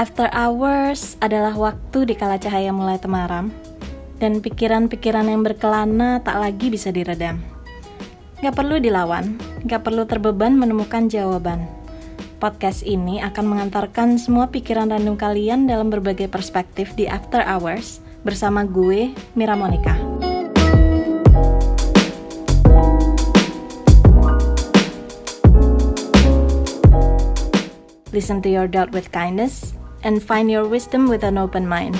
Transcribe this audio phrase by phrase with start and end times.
[0.00, 3.52] After hours adalah waktu di kala cahaya mulai temaram
[4.16, 7.40] dan pikiran-pikiran yang berkelana tak lagi bisa diredam.
[8.40, 9.36] Gak perlu dilawan,
[9.68, 11.68] gak perlu terbeban menemukan jawaban.
[12.40, 18.64] Podcast ini akan mengantarkan semua pikiran random kalian dalam berbagai perspektif di After Hours bersama
[18.64, 20.09] gue, Mira Monica.
[28.10, 31.94] Listen to your doubt with kindness and find your wisdom with an open mind.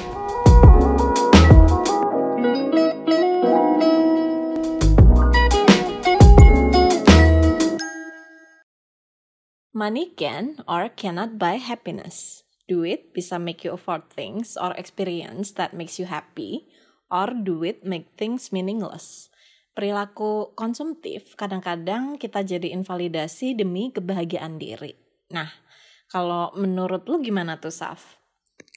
[9.70, 12.42] Money can or cannot buy happiness.
[12.66, 16.66] Duit bisa make you afford things or experience that makes you happy,
[17.06, 19.30] or duit make things meaningless.
[19.78, 24.98] Perilaku konsumtif kadang-kadang kita jadi invalidasi demi kebahagiaan diri.
[25.30, 25.69] Nah,
[26.10, 28.18] kalau menurut lu gimana tuh, Saf?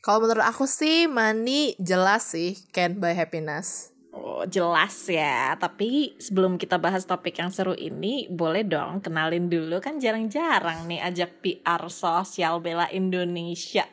[0.06, 3.90] Kalau menurut aku sih money jelas sih can buy happiness.
[4.14, 5.58] Oh, jelas ya.
[5.58, 11.02] Tapi sebelum kita bahas topik yang seru ini, boleh dong kenalin dulu kan jarang-jarang nih
[11.02, 13.90] ajak PR sosial bela Indonesia.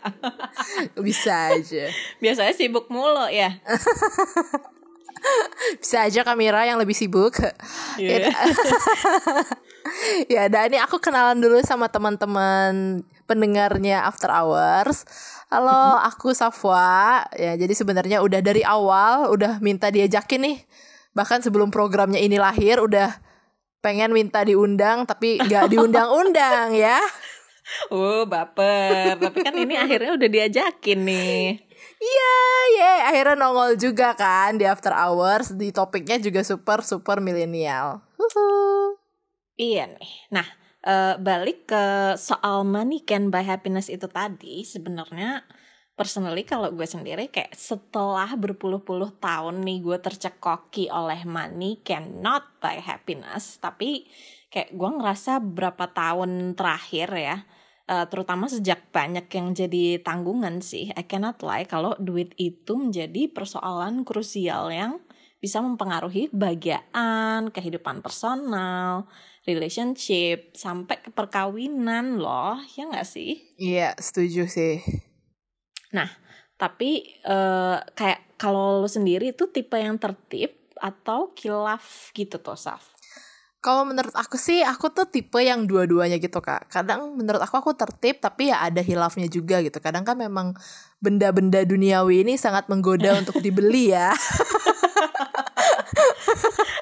[1.00, 1.88] Bisa aja.
[2.22, 3.56] Biasanya sibuk mulu ya.
[5.80, 7.40] Bisa aja kamera yang lebih sibuk.
[7.96, 8.28] Yeah.
[10.28, 15.06] ya, dan ini aku kenalan dulu sama teman-teman pendengarnya After Hours.
[15.46, 17.22] Halo, aku Safwa.
[17.38, 20.58] Ya, jadi sebenarnya udah dari awal udah minta diajakin nih.
[21.14, 23.14] Bahkan sebelum programnya ini lahir udah
[23.78, 26.98] pengen minta diundang tapi gak diundang-undang ya.
[27.86, 29.14] Oh, baper.
[29.14, 31.54] Tapi kan ini akhirnya udah diajakin nih.
[32.02, 32.96] Iya, yeah, yeah.
[33.06, 35.54] akhirnya nongol juga kan di After Hours.
[35.54, 38.02] Di topiknya juga super super milenial.
[39.54, 40.34] Iya nih.
[40.34, 40.42] Nah,
[40.86, 41.84] uh, balik ke
[42.16, 45.44] soal money can buy happiness itu tadi sebenarnya
[46.00, 52.80] personally kalau gue sendiri kayak setelah berpuluh-puluh tahun nih gue tercekoki oleh money cannot buy
[52.80, 54.08] happiness tapi
[54.48, 57.36] kayak gue ngerasa berapa tahun terakhir ya
[57.90, 63.28] uh, terutama sejak banyak yang jadi tanggungan sih I cannot lie kalau duit itu menjadi
[63.28, 65.04] persoalan krusial yang
[65.40, 69.08] bisa mempengaruhi kebahagiaan, kehidupan personal,
[69.50, 73.42] relationship sampai ke perkawinan loh ya nggak sih?
[73.58, 74.78] Iya setuju sih.
[75.90, 76.06] Nah
[76.60, 82.92] tapi uh, kayak kalau lo sendiri itu tipe yang tertib atau kilaf gitu tuh Saf?
[83.60, 86.72] Kalau menurut aku sih aku tuh tipe yang dua-duanya gitu kak.
[86.72, 89.76] Kadang menurut aku aku tertib tapi ya ada hilafnya juga gitu.
[89.84, 90.56] Kadang kan memang
[90.96, 94.12] benda-benda duniawi ini sangat menggoda untuk dibeli ya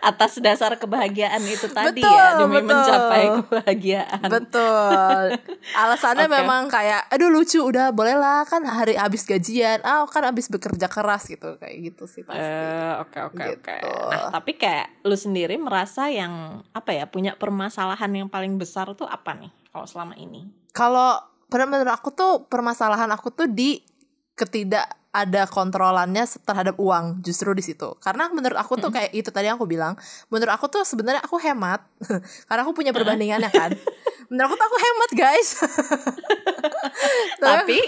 [0.08, 2.68] atas dasar kebahagiaan itu tadi betul, ya demi betul.
[2.72, 4.28] mencapai kebahagiaan.
[4.28, 5.22] Betul.
[5.76, 6.36] Alasannya okay.
[6.40, 9.84] memang kayak aduh lucu udah bolehlah kan hari habis gajian.
[9.84, 12.40] Ah kan habis bekerja keras gitu kayak gitu sih pasti.
[12.40, 13.76] Eh, oke oke oke.
[14.08, 19.06] Nah, tapi kayak lu sendiri merasa yang apa ya punya permasalahan yang paling besar tuh
[19.06, 20.48] apa nih kalau selama ini?
[20.72, 21.20] Kalau
[21.52, 23.80] menurut aku tuh permasalahan aku tuh di
[24.38, 27.96] ketidak ada kontrolannya terhadap uang justru di situ.
[27.98, 29.96] Karena menurut aku tuh kayak itu tadi yang aku bilang
[30.28, 31.80] menurut aku tuh sebenarnya aku hemat
[32.48, 33.70] karena aku punya perbandingannya kan
[34.28, 35.48] menurut aku tuh aku hemat guys
[37.44, 37.80] tapi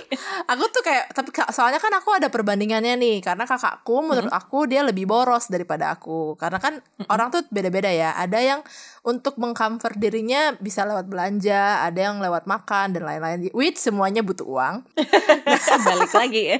[0.49, 4.81] aku tuh kayak tapi soalnya kan aku ada perbandingannya nih karena kakakku menurut aku dia
[4.81, 6.81] lebih boros daripada aku karena kan
[7.12, 8.61] orang tuh beda-beda ya ada yang
[9.01, 13.49] untuk mengcomfort dirinya bisa lewat belanja, ada yang lewat makan dan lain-lain.
[13.57, 14.84] Which semuanya butuh uang.
[15.89, 16.59] Balik lagi ya.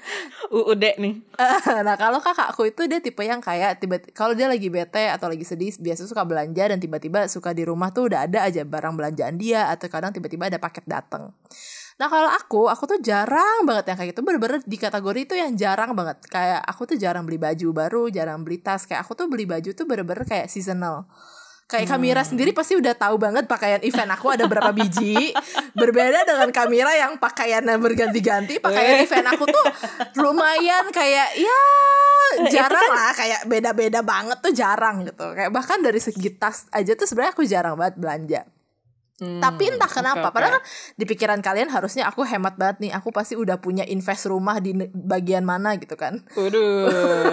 [0.56, 1.14] UUD nih.
[1.86, 5.46] nah, kalau kakakku itu dia tipe yang kayak tiba kalau dia lagi bete atau lagi
[5.46, 9.40] sedih biasa suka belanja dan tiba-tiba suka di rumah tuh udah ada aja barang belanjaan
[9.40, 11.32] dia atau kadang tiba-tiba ada paket datang.
[11.96, 15.56] Nah kalau aku, aku tuh jarang banget yang kayak gitu Bener-bener di kategori itu yang
[15.56, 19.32] jarang banget Kayak aku tuh jarang beli baju baru, jarang beli tas Kayak aku tuh
[19.32, 21.08] beli baju tuh bener-bener kayak seasonal
[21.66, 22.30] Kayak Kamira hmm.
[22.30, 25.34] sendiri pasti udah tahu banget pakaian event aku ada berapa biji.
[25.82, 28.62] Berbeda dengan Kamira yang pakaiannya berganti-ganti.
[28.62, 29.66] Pakaian event aku tuh
[30.22, 31.60] lumayan kayak ya
[32.54, 35.26] jarang lah kayak beda-beda banget tuh jarang gitu.
[35.34, 38.40] Kayak bahkan dari segi tas aja tuh sebenarnya aku jarang banget belanja.
[39.16, 42.92] Hmm, Tapi entah kenapa, okay, padahal kan di pikiran kalian harusnya aku hemat banget nih.
[43.00, 46.20] Aku pasti udah punya invest rumah di bagian mana gitu kan.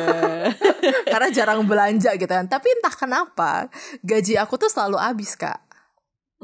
[1.11, 2.47] Karena jarang belanja gitu kan.
[2.47, 3.67] Tapi entah kenapa
[3.99, 5.59] gaji aku tuh selalu habis kak.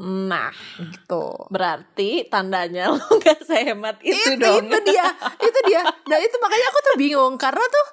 [0.00, 1.48] Nah, gitu.
[1.52, 4.64] Berarti tandanya lo gak sehemat itu, itu dong.
[4.68, 5.08] Itu dia,
[5.48, 5.84] itu dia.
[5.84, 7.86] Nah itu makanya aku tuh bingung karena tuh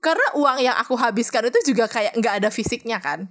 [0.00, 3.26] karena uang yang aku habiskan itu juga kayak nggak ada fisiknya kan.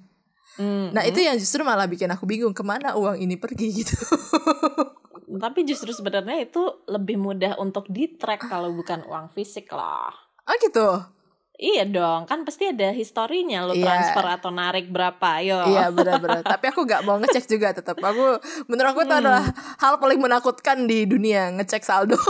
[0.60, 3.96] Mm, nah itu yang justru malah bikin aku bingung ke mana uang ini pergi gitu.
[5.30, 10.12] Tapi justru sebenarnya itu lebih mudah untuk di track kalau bukan uang fisik lah.
[10.44, 11.00] Oh gitu.
[11.56, 13.84] Iya dong, kan pasti ada historinya lo Iya.
[13.84, 15.60] transfer atau narik berapa, yo.
[15.66, 16.40] Iya benar-benar.
[16.42, 17.96] Tapi aku nggak mau ngecek juga tetap.
[17.96, 19.22] Aku menurut aku itu Hmm.
[19.28, 19.44] adalah
[19.76, 22.16] hal paling menakutkan di dunia ngecek saldo.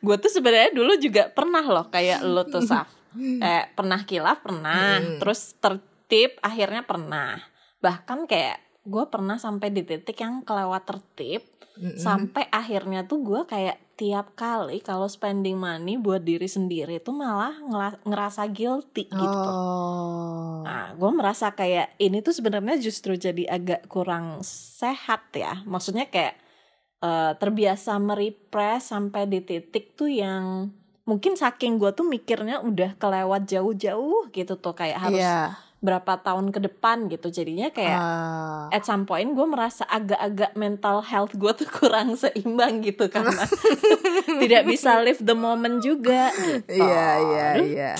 [0.00, 2.88] Gue tuh sebenarnya dulu juga pernah loh kayak lo tuh Saf.
[3.14, 5.18] Eh, pernah kilaf pernah, Hmm.
[5.22, 7.38] terus tertib akhirnya pernah.
[7.78, 11.40] Bahkan kayak gue pernah sampai di titik yang kelewat tertib
[11.74, 11.96] Mm-mm.
[11.96, 17.54] sampai akhirnya tuh gue kayak tiap kali kalau spending money buat diri sendiri tuh malah
[18.04, 19.40] ngerasa guilty gitu.
[19.48, 20.60] Oh.
[20.66, 25.62] Nah, gue merasa kayak ini tuh sebenarnya justru jadi agak kurang sehat ya.
[25.64, 26.34] Maksudnya kayak
[27.00, 33.44] eh, terbiasa merepress sampai di titik tuh yang mungkin saking gue tuh mikirnya udah kelewat
[33.44, 35.60] jauh-jauh gitu tuh kayak harus Iya.
[35.78, 37.28] berapa tahun ke depan gitu.
[37.28, 38.72] Jadinya kayak Ah.
[38.72, 43.44] at some point gue merasa agak-agak mental health gue tuh kurang seimbang gitu karena
[44.40, 46.80] tidak bisa live the moment juga gitu.
[46.80, 47.92] Iya iya iya.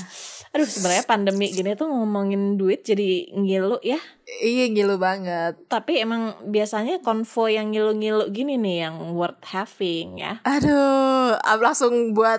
[0.54, 3.98] aduh sebenarnya pandemi gini tuh ngomongin duit jadi ngilu ya.
[4.38, 5.58] Iya ngilu banget.
[5.66, 10.38] Tapi emang biasanya konvo yang ngilu-ngilu gini nih yang worth having ya.
[10.46, 12.38] Aduh, langsung buat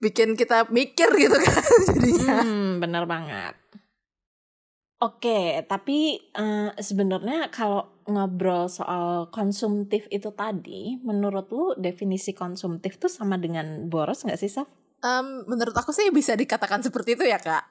[0.00, 2.36] bikin kita mikir gitu kan jadinya.
[2.42, 3.54] Hmm, bener banget.
[5.00, 13.08] Oke, tapi eh, sebenarnya kalau ngobrol soal konsumtif itu tadi, menurut lu definisi konsumtif tuh
[13.08, 14.68] sama dengan boros nggak sih, Saf?
[15.00, 17.64] Em, menurut aku sih bisa dikatakan seperti itu ya kak.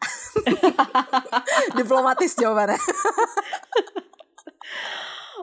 [1.78, 2.82] Diplomatis jawabannya.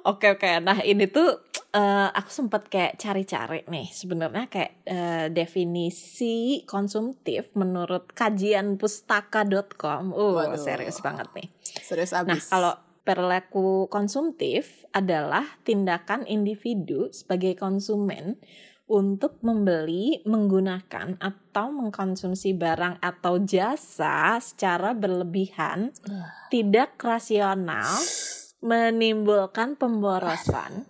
[0.06, 1.45] Oke oke, nah ini tuh
[1.76, 10.16] eh, aku sempat kayak cari-cari nih sebenarnya kayak eh, definisi konsumtif menurut kajian pustaka.com.
[10.16, 10.56] Uh, Waduh.
[10.56, 11.48] serius banget nih.
[11.84, 12.48] Serius Nah, abis.
[12.48, 12.74] kalau
[13.06, 18.40] perilaku konsumtif adalah tindakan individu sebagai konsumen
[18.86, 25.90] untuk membeli, menggunakan, atau mengkonsumsi barang atau jasa secara berlebihan,
[26.54, 27.90] tidak rasional,
[28.62, 30.86] menimbulkan pemborosan,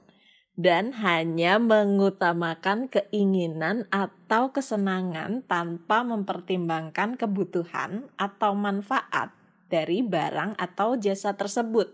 [0.57, 9.37] dan hanya mengutamakan keinginan atau kesenangan tanpa mempertimbangkan kebutuhan atau manfaat
[9.69, 11.93] dari barang atau jasa tersebut.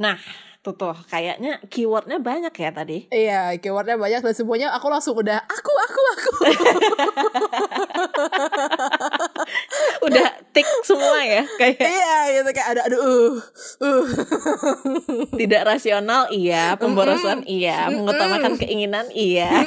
[0.00, 0.16] Nah,
[0.64, 2.98] tuh tuh kayaknya keywordnya banyak ya tadi.
[3.12, 6.30] Iya, keywordnya banyak dan semuanya aku langsung udah aku aku aku.
[10.06, 13.34] Udah tik semua ya, kayak iya gitu kayak ada aduh uh,
[13.84, 14.04] uh.
[15.38, 19.50] tidak rasional iya, pemborosan iya, mengutamakan keinginan iya.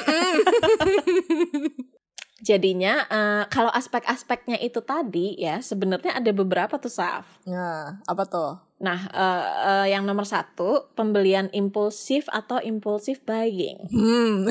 [2.42, 7.30] Jadinya eh, kalau aspek-aspeknya itu tadi ya sebenarnya ada beberapa tuh Saf.
[7.46, 8.71] Nah, apa tuh?
[8.82, 13.78] Nah, eh, eh, yang nomor satu pembelian impulsif atau impulsif buying.
[13.94, 14.50] Hmm.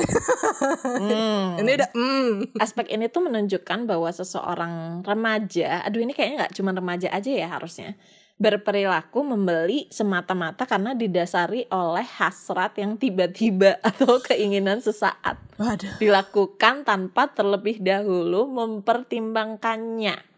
[0.79, 1.47] Hmm.
[1.59, 2.55] Ini udah hmm.
[2.63, 7.47] Aspek ini tuh menunjukkan bahwa seseorang remaja, aduh ini kayaknya nggak cuma remaja aja ya
[7.51, 7.99] harusnya,
[8.39, 15.99] berperilaku membeli semata-mata karena didasari oleh hasrat yang tiba-tiba atau keinginan sesaat Waduh.
[15.99, 20.31] dilakukan tanpa terlebih dahulu mempertimbangkannya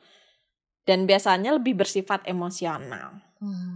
[0.83, 3.23] dan biasanya lebih bersifat emosional.
[3.43, 3.75] Hmm.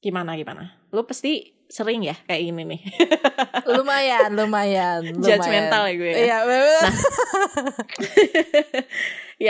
[0.00, 0.72] Gimana gimana?
[0.88, 2.80] Lu pasti sering ya kayak gini nih.
[3.68, 5.20] Lumayan, lumayan, lumayan.
[5.20, 6.16] Judgmental ya gue ya.
[6.16, 6.88] Iya, bener.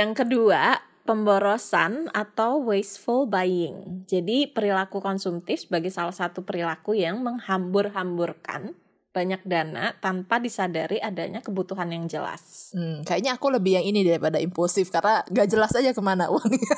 [0.03, 4.07] Yang kedua, pemborosan atau wasteful buying.
[4.07, 8.75] Jadi perilaku konsumtif sebagai salah satu perilaku yang menghambur-hamburkan
[9.13, 12.73] banyak dana tanpa disadari adanya kebutuhan yang jelas.
[12.73, 16.77] Hmm, kayaknya aku lebih yang ini daripada impulsif karena gak jelas aja ke mana uangnya.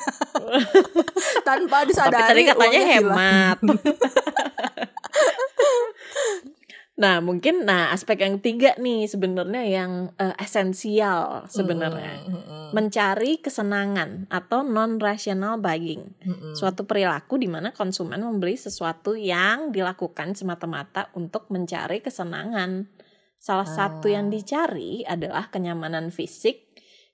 [1.47, 3.57] Tanpa Tapi disadari tadi katanya hemat.
[6.95, 12.23] nah, mungkin nah aspek yang ketiga nih sebenarnya yang eh, esensial sebenarnya.
[12.23, 16.15] Hmm, hmm, Mencari kesenangan atau non rational buying.
[16.23, 16.53] hmm, hmm.
[16.55, 22.87] Suatu perilaku di mana konsumen membeli sesuatu yang dilakukan semata-mata untuk mencari kesenangan.
[23.35, 26.65] Salah satu yang dicari adalah kenyamanan fisik,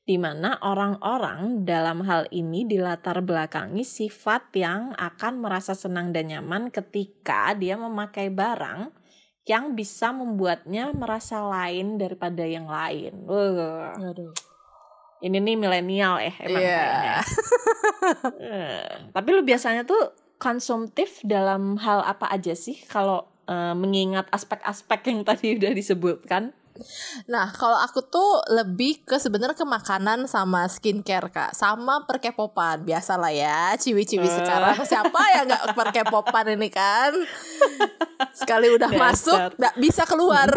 [0.01, 6.71] di mana orang-orang dalam hal ini dilatar belakangi sifat yang akan merasa senang dan nyaman
[6.71, 9.00] ketika dia memakai barang
[9.43, 13.25] yang bisa membuatnya merasa lain daripada yang lain.
[13.25, 14.29] Wah, Aduh.
[15.19, 16.77] ini nih milenial ya emang Iya.
[16.77, 17.15] kayaknya.
[18.41, 25.13] Eh, tapi lu biasanya tuh konsumtif dalam hal apa aja sih kalau eh, mengingat aspek-aspek
[25.13, 26.53] yang tadi udah disebutkan?
[27.25, 33.15] Nah, kalau aku tuh lebih ke sebenarnya ke makanan sama skincare kak, sama perkepopan biasa
[33.15, 34.33] lah ya, ciwi-ciwi Eh.
[34.33, 37.11] sekarang siapa yang nggak perkepopan ini kan?
[38.31, 39.01] Sekali udah Dasar.
[39.03, 40.49] masuk, nggak bisa keluar.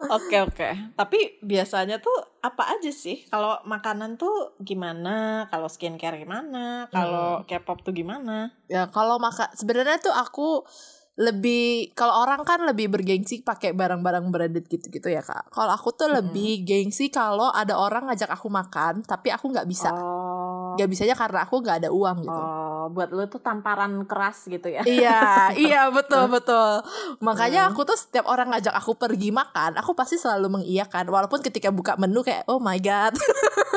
[0.00, 0.96] Oke oke.
[0.96, 3.28] Tapi biasanya tuh apa aja sih?
[3.28, 5.44] Kalau makanan tuh gimana?
[5.52, 6.88] Kalau skincare gimana?
[6.88, 8.48] Kalau K-pop tuh gimana?
[8.64, 10.64] ya kalau makan sebenarnya tuh aku
[11.18, 15.50] lebih kalau orang kan lebih bergengsi pakai barang-barang branded gitu-gitu ya kak.
[15.50, 19.90] Kalau aku tuh lebih gengsi kalau ada orang ngajak aku makan, tapi aku nggak bisa.
[19.90, 20.78] Oh.
[20.78, 22.40] Nggak bisanya karena aku nggak ada uang gitu.
[22.40, 24.86] Oh, buat lu tuh tamparan keras gitu ya.
[24.86, 25.20] iya,
[25.68, 26.80] iya betul betul.
[27.20, 31.10] Makanya aku tuh setiap orang ngajak aku pergi makan, aku pasti selalu mengiyakan.
[31.10, 33.12] Walaupun ketika buka menu kayak oh my god.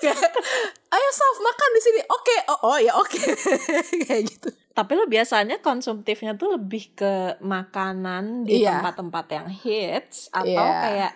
[0.00, 0.18] kayak
[0.94, 2.00] ayo Saf makan di sini.
[2.06, 3.18] Oke, oh, oh ya oke.
[4.08, 4.48] kayak gitu.
[4.70, 8.80] Tapi lu biasanya konsumtifnya tuh lebih ke makanan di Iya.
[8.80, 10.80] tempat-tempat yang hits atau Iya.
[10.84, 11.12] kayak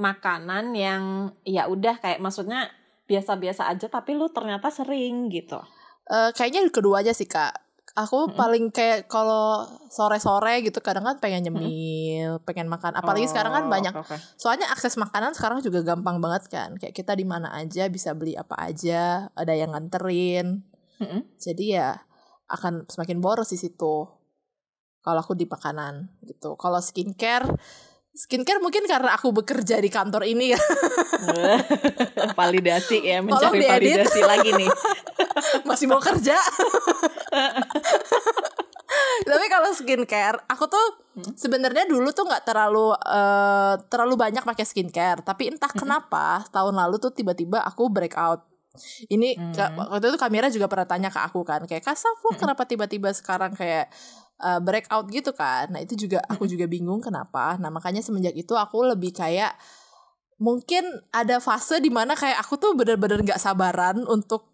[0.00, 1.02] makanan yang
[1.44, 2.72] ya udah kayak maksudnya
[3.04, 5.58] biasa-biasa aja tapi lu ternyata sering gitu.
[6.06, 7.54] Eh, kayaknya keduanya sih kak.
[7.98, 12.94] Aku paling kayak kalau sore-sore gitu kadang kan pengen nyemil, pengen makan.
[12.94, 13.94] Apalagi sekarang kan Oh, banyak.
[13.94, 14.14] oke.
[14.38, 16.78] Soalnya akses makanan sekarang juga gampang banget kan.
[16.78, 20.62] Kayak kita di mana aja bisa beli apa aja, ada yang nganterin.
[21.02, 21.34] Mm-mm.
[21.42, 21.98] Jadi ya
[22.46, 24.06] akan semakin boros di situ.
[25.00, 26.54] Kalau aku di makanan gitu.
[26.54, 27.48] Kalau skincare,
[28.10, 30.60] skincare mungkin karena aku bekerja di kantor ini ya
[32.38, 34.70] validasi ya mencari validasi lagi nih.
[35.68, 36.34] masih mau kerja.
[39.20, 40.86] Tapi kalau skincare, aku tuh
[41.38, 45.22] sebenarnya dulu tuh nggak terlalu eh, terlalu banyak pakai skincare.
[45.22, 48.42] Tapi entah kenapa tahun lalu tuh tiba-tiba aku breakout.
[49.06, 52.66] Ini ka- waktu itu kamera juga pernah tanya ke aku kan, kayak Kasaf lo kenapa
[52.70, 53.90] tiba-tiba sekarang kayak
[54.40, 55.68] eh, breakout gitu kan?
[55.70, 57.60] Nah itu juga aku juga bingung kenapa.
[57.60, 59.54] Nah makanya semenjak itu aku lebih kayak
[60.40, 64.48] mungkin ada fase di mana kayak aku tuh bener-bener nggak sabaran untuk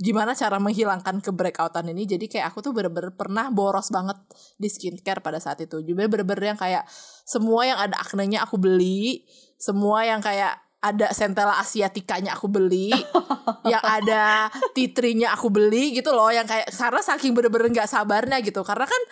[0.00, 4.16] gimana cara menghilangkan ke breakoutan ini jadi kayak aku tuh bener-bener pernah boros banget
[4.56, 6.88] di skincare pada saat itu juga bener-bener yang kayak
[7.28, 9.28] semua yang ada aknenya aku beli
[9.60, 12.88] semua yang kayak ada sentela asiatikanya aku beli
[13.72, 18.64] yang ada titrinya aku beli gitu loh yang kayak karena saking bener-bener nggak sabarnya gitu.
[18.64, 19.02] Karena kan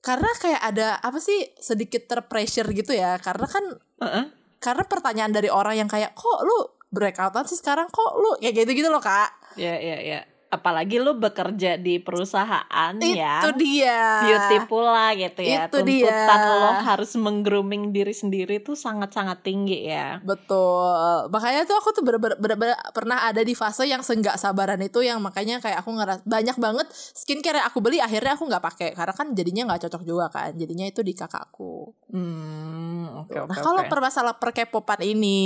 [0.00, 3.18] karena kayak ada apa sih sedikit terpressure gitu ya.
[3.18, 3.64] Karena kan
[4.00, 4.24] Heeh.
[4.62, 7.90] karena pertanyaan dari orang yang kayak kok lu breakoutan sih sekarang?
[7.90, 8.30] Kok lu?
[8.38, 9.58] Kayak gitu gitu loh kak.
[9.58, 10.29] Ya ya ya.
[10.50, 13.38] Apalagi lu bekerja di perusahaan ya.
[13.38, 15.70] itu dia beauty pula gitu ya.
[15.70, 16.58] Itu Tuntutan dia.
[16.58, 20.18] lo harus meng-grooming diri sendiri tuh sangat-sangat tinggi ya.
[20.26, 25.22] betul makanya tuh aku tuh bener-bener pernah ada di fase yang senggak sabaran itu yang
[25.22, 29.14] makanya kayak aku ngeras banyak banget skincare yang aku beli akhirnya aku nggak pakai karena
[29.14, 33.48] kan jadinya nggak cocok juga kan jadinya itu di kakakku Hmm, oke oke.
[33.54, 33.90] nah kalau oke.
[33.90, 35.38] permasalahan per K-popan ini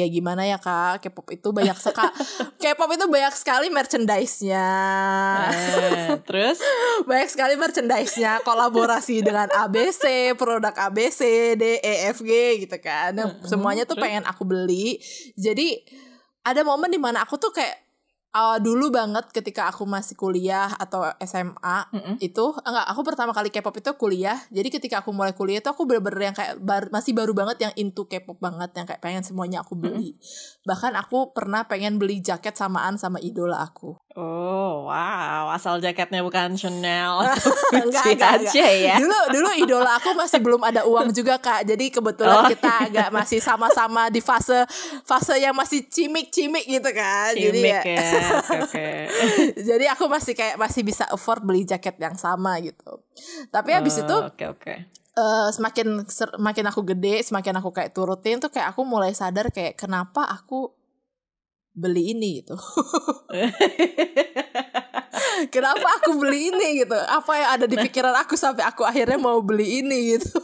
[0.00, 1.04] ya gimana ya kak?
[1.04, 2.08] K-pop itu banyak sekali
[2.64, 4.70] K-pop itu banyak sekali merchandise-nya.
[5.52, 6.64] Eh, terus?
[7.08, 13.12] Banyak sekali merchandise-nya kolaborasi dengan ABC produk ABC D E F G gitu kan.
[13.12, 14.96] Nah, semuanya tuh pengen aku beli.
[15.36, 15.84] Jadi
[16.40, 17.87] ada momen di mana aku tuh kayak
[18.30, 22.14] uh, dulu banget ketika aku masih kuliah atau SMA Mm-mm.
[22.18, 25.84] itu enggak aku pertama kali K-pop itu kuliah jadi ketika aku mulai kuliah itu aku
[25.84, 29.60] bener-bener yang kayak bar- masih baru banget yang into K-pop banget yang kayak pengen semuanya
[29.60, 30.16] aku beli
[30.62, 36.58] bahkan aku pernah pengen beli jaket samaan sama idola aku Oh wow, asal jaketnya bukan
[36.58, 37.22] Chanel
[37.70, 38.96] Enggak, enggak, aja ya.
[38.98, 41.62] Dulu dulu idola aku masih belum ada uang juga kak.
[41.62, 42.50] Jadi kebetulan Oh.
[42.50, 44.66] kita agak masih sama-sama di fase
[45.02, 47.30] fase yang masih cimik-cimik gitu kan.
[47.30, 48.84] jadi Cimik ya, ya, oke oke.
[49.68, 53.02] jadi aku masih kayak masih bisa afford beli jaket yang sama gitu.
[53.48, 54.72] Tapi habis itu Oh, Oke oke.
[55.14, 59.50] eh, semakin ser- makin aku gede, semakin aku kayak turutin tuh kayak aku mulai sadar
[59.50, 60.70] kayak kenapa aku
[61.72, 62.54] beli ini gitu.
[65.54, 66.94] kenapa aku beli ini gitu?
[66.94, 70.34] Apa yang ada di pikiran aku sampai aku akhirnya mau beli ini gitu.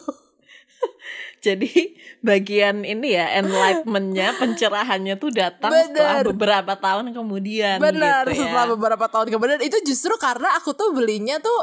[1.45, 1.93] Jadi
[2.25, 6.33] bagian ini ya enlightenmentnya, pencerahannya tuh datang setelah Bener.
[6.33, 7.77] beberapa tahun kemudian.
[7.85, 8.49] Benar, gitu ya.
[8.49, 11.61] setelah beberapa tahun kemudian itu justru karena aku tuh belinya tuh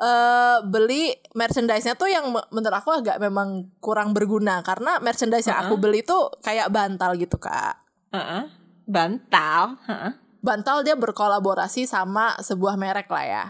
[0.00, 5.60] eh beli merchandise-nya tuh yang me- menurut aku agak memang kurang berguna karena merchandise yang
[5.60, 7.76] aku beli tuh kayak bantal gitu, Kak.
[8.10, 8.48] Heeh.
[8.88, 9.76] Bantal.
[9.86, 10.29] Heeh.
[10.40, 13.44] Bantal dia berkolaborasi sama sebuah merek lah ya.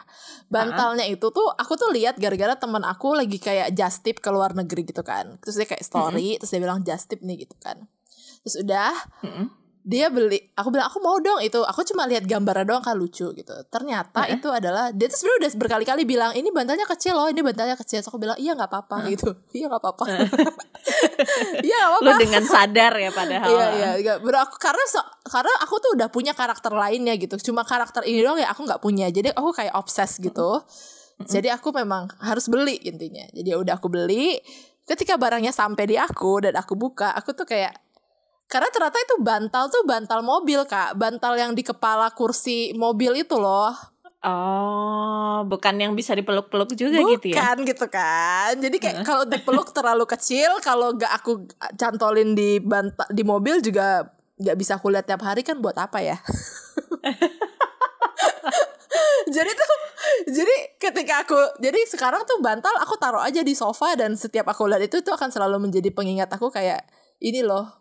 [0.51, 4.59] Bantalnya itu tuh aku tuh lihat gara-gara teman aku lagi kayak just tip ke luar
[4.59, 5.39] negeri gitu kan.
[5.39, 7.87] Terus dia kayak story, terus dia bilang just tip nih gitu kan.
[8.43, 8.93] Terus udah
[9.23, 9.47] Mm-mm.
[9.81, 13.33] Dia beli aku bilang aku mau dong itu aku cuma lihat gambarnya doang kan lucu
[13.33, 17.41] gitu ternyata itu adalah dia tuh sebenarnya udah berkali-kali bilang ini bantalnya kecil loh ini
[17.41, 20.05] bantalnya kecil so, aku bilang iya nggak apa-apa gitu iya nggak apa-apa
[21.67, 23.49] iya nggak Lu apa-apa dengan sadar ya padahal.
[23.51, 24.15] Iya iya iya.
[24.21, 27.37] Bro, aku karena so- karena aku tuh udah punya karakter lainnya gitu.
[27.51, 29.07] Cuma karakter ini doang ya aku nggak punya.
[29.13, 30.65] Jadi aku kayak obses gitu.
[31.21, 33.29] Jadi aku memang harus beli intinya.
[33.37, 34.41] Jadi udah aku beli.
[34.89, 37.77] Ketika barangnya sampai di aku dan aku buka, aku tuh kayak
[38.50, 43.38] karena ternyata itu bantal tuh bantal mobil kak, bantal yang di kepala kursi mobil itu
[43.38, 43.71] loh.
[44.21, 47.40] Oh, bukan yang bisa dipeluk-peluk juga gitu ya?
[47.40, 48.59] Bukan gitu kan.
[48.59, 51.47] Jadi kayak kalau dipeluk terlalu kecil, kalau gak aku
[51.78, 54.04] cantolin di bantal di mobil juga
[54.40, 56.19] nggak bisa aku lihat tiap hari kan buat apa ya?
[59.35, 59.73] jadi tuh
[60.26, 64.66] jadi ketika aku jadi sekarang tuh bantal aku taruh aja di sofa dan setiap aku
[64.66, 66.83] lihat itu tuh akan selalu menjadi pengingat aku kayak
[67.23, 67.80] ini loh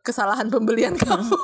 [0.00, 1.28] kesalahan pembelian kamu.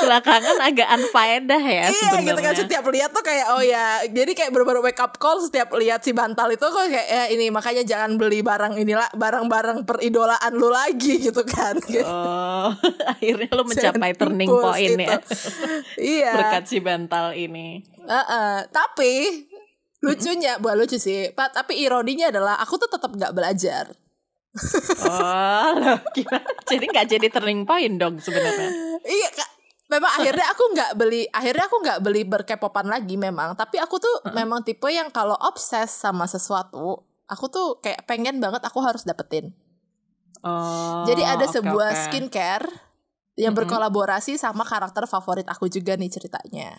[0.00, 2.24] Belakangan agak unfaedah ya Iya sebenarnya.
[2.24, 5.68] gitu kan setiap lihat tuh kayak oh ya jadi kayak baru-baru wake up call setiap
[5.76, 10.52] lihat si bantal itu kok kayak ya ini makanya jangan beli barang inilah barang-barang peridolaan
[10.56, 11.76] lu lagi gitu kan.
[12.06, 12.72] Oh,
[13.12, 15.04] akhirnya lu mencapai turning point itu.
[15.04, 15.18] ya.
[16.16, 16.32] iya.
[16.32, 17.84] Berkat si bantal ini.
[18.00, 18.56] Heeh.
[18.72, 19.12] Tapi
[20.00, 23.92] lucunya bukan lucu sih, Pak, tapi ironinya adalah aku tuh tetap nggak belajar.
[25.06, 26.50] Oh, loh, gimana?
[26.66, 28.68] Jadi nggak jadi turning point dong sebenarnya.
[29.06, 29.50] iya kak.
[29.90, 33.58] Memang akhirnya aku nggak beli, akhirnya aku nggak beli berkepopan lagi memang.
[33.58, 38.62] Tapi aku tuh memang tipe yang kalau obses sama sesuatu, aku tuh kayak pengen banget
[38.62, 39.50] aku harus dapetin.
[40.46, 41.02] Oh.
[41.10, 42.00] Jadi ada oke, sebuah oke.
[42.06, 42.66] skincare
[43.34, 46.70] yang berkolaborasi sama karakter favorit aku juga nih ceritanya.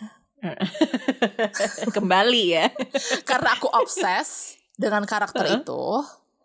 [1.96, 2.66] kembali ya.
[3.28, 5.84] Karena aku obses dengan karakter itu,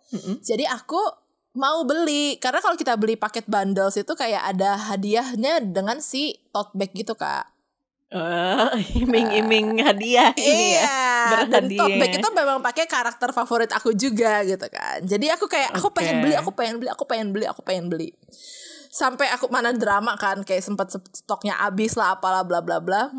[0.08, 0.40] Mm-mm.
[0.40, 2.38] jadi aku mau beli.
[2.38, 7.18] Karena kalau kita beli paket bundles itu kayak ada hadiahnya dengan si tote bag gitu
[7.18, 7.50] kak.
[8.08, 8.72] Oh,
[9.04, 11.44] iming-iming hadiah ini ya.
[11.52, 11.76] dan berhadiah.
[11.76, 15.04] tote bag itu memang pakai karakter favorit aku juga gitu kan.
[15.04, 16.00] Jadi aku kayak aku Oke.
[16.00, 18.16] pengen beli, aku pengen beli, aku pengen beli, aku pengen beli.
[18.88, 23.12] Sampai aku mana drama kan kayak sempat stoknya habis lah apalah bla bla bla.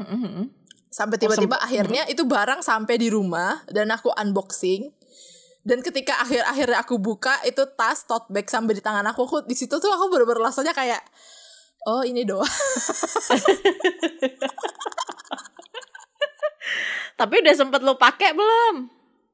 [0.88, 4.88] Sampai tiba-tiba akhirnya itu barang sampai di rumah dan aku unboxing.
[5.68, 9.52] Dan ketika akhir-akhirnya aku buka itu tas tote bag sampai di tangan aku, aku di
[9.52, 11.04] situ tuh aku bener-bener rasanya kayak
[11.84, 12.48] oh ini doang.
[17.20, 18.88] Tapi udah sempet lu pakai belum?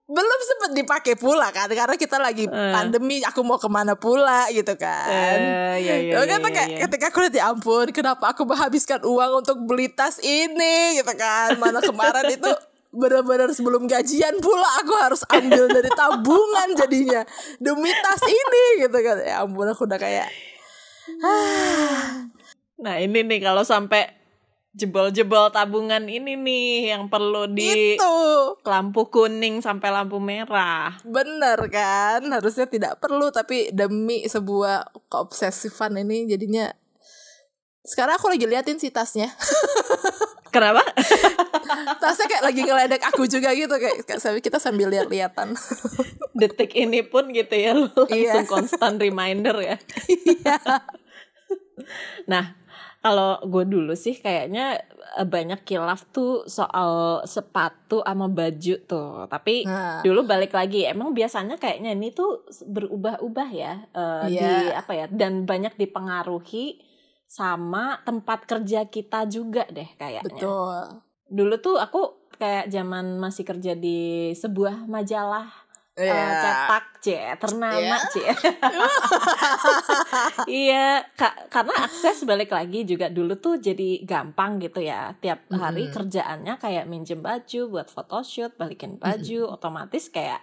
[0.04, 4.74] Belum sempet dipakai pula kan karena kita lagi pandemi, aku mau ke mana pula gitu
[4.74, 5.38] kan.
[5.78, 6.82] Eh, iya, iya, iya, kan iya, kayak iya.
[6.90, 11.56] ketika aku lihat ya ampun kenapa aku menghabiskan uang untuk beli tas ini gitu kan
[11.62, 12.50] mana kemarin itu
[12.94, 17.22] benar-benar sebelum gajian pula aku harus ambil dari tabungan jadinya.
[17.58, 19.18] Demi tas ini gitu kan.
[19.20, 20.30] Ya ampun aku udah kayak
[22.84, 24.24] Nah ini nih kalau sampai
[24.74, 28.14] jebol-jebol tabungan ini nih yang perlu di itu
[28.66, 30.98] lampu kuning sampai lampu merah.
[31.06, 32.26] bener kan?
[32.26, 36.66] Harusnya tidak perlu tapi demi sebuah keobsesifan ini jadinya
[37.84, 39.30] sekarang aku lagi liatin sih tasnya.
[40.54, 40.82] Kenapa?
[41.94, 44.04] tasnya kayak lagi ngeledek aku juga gitu kayak
[44.38, 45.54] kita sambil lihat-lihatan
[46.32, 48.34] Detik ini pun gitu ya lu Iya.
[48.34, 49.76] langsung constant reminder ya.
[50.08, 50.56] Iya.
[52.26, 52.44] Nah,
[52.98, 54.80] kalau gue dulu sih kayaknya
[55.14, 59.28] eh, banyak kilaf tuh soal sepatu sama baju tuh.
[59.28, 60.00] Tapi Nah.
[60.00, 64.80] dulu balik lagi, emang biasanya kayaknya ini tuh berubah-ubah ya eh, di Iya.
[64.80, 66.80] apa ya dan banyak dipengaruhi
[67.24, 70.22] sama tempat kerja kita juga deh kayaknya.
[70.24, 71.02] betul
[71.34, 72.00] Dulu tuh aku
[72.34, 75.48] kayak zaman masih kerja di sebuah majalah
[75.94, 76.26] eh, Iya.
[76.36, 77.06] cetak c
[77.38, 77.96] ternama Iya.
[78.04, 78.14] c
[80.50, 85.86] iya ka- karena akses balik lagi juga dulu tuh jadi gampang gitu ya tiap hari
[85.86, 85.94] Mm-mm.
[85.94, 90.40] kerjaannya kayak minjem baju buat photoshoot balikin baju otomatis kayak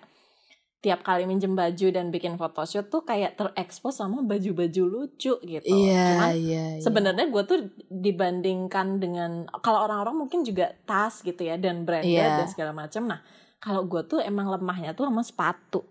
[0.81, 6.17] tiap kali minjem baju dan bikin photoshoot tuh kayak terekspos sama baju-baju lucu gitu iya
[6.17, 6.81] cuman iya iya.
[6.81, 12.41] sebenarnya gue tuh dibandingkan dengan kalau orang-orang mungkin juga tas gitu ya dan branded Iya.
[12.41, 13.21] dan segala macam nah
[13.61, 15.85] kalau gue tuh emang lemahnya tuh sama sepatu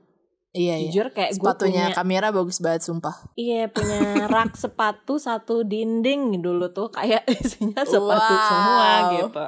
[0.50, 0.90] iya, iya.
[0.90, 3.98] jujur kayak gue sepatunya punya kamera bagus banget sumpah iya punya
[4.34, 8.42] rak sepatu satu dinding dulu tuh kayak isinya sepatu Wow.
[8.50, 9.46] semua gitu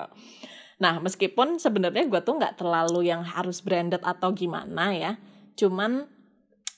[0.78, 5.12] nah meskipun sebenarnya gue tuh nggak terlalu yang harus branded atau gimana ya
[5.58, 6.06] cuman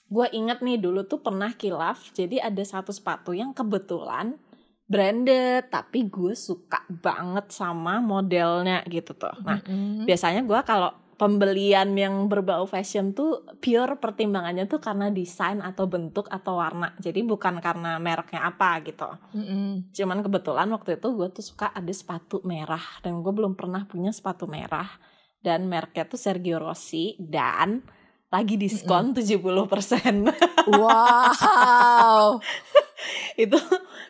[0.09, 4.37] gue inget nih dulu tuh pernah kilaf jadi ada satu sepatu yang kebetulan
[4.85, 10.05] branded tapi gue suka banget sama modelnya gitu tuh nah Mm-mm.
[10.05, 16.27] biasanya gue kalau pembelian yang berbau fashion tuh pure pertimbangannya tuh karena desain atau bentuk
[16.27, 16.93] atau warna.
[16.99, 19.07] Jadi bukan karena mereknya apa gitu.
[19.35, 19.95] Mm-mm.
[19.95, 24.11] Cuman kebetulan waktu itu gue tuh suka ada sepatu merah dan gue belum pernah punya
[24.11, 24.91] sepatu merah
[25.41, 27.85] dan mereknya tuh Sergio Rossi dan
[28.35, 29.47] lagi diskon 70%.
[30.66, 32.42] Wow.
[33.44, 33.59] itu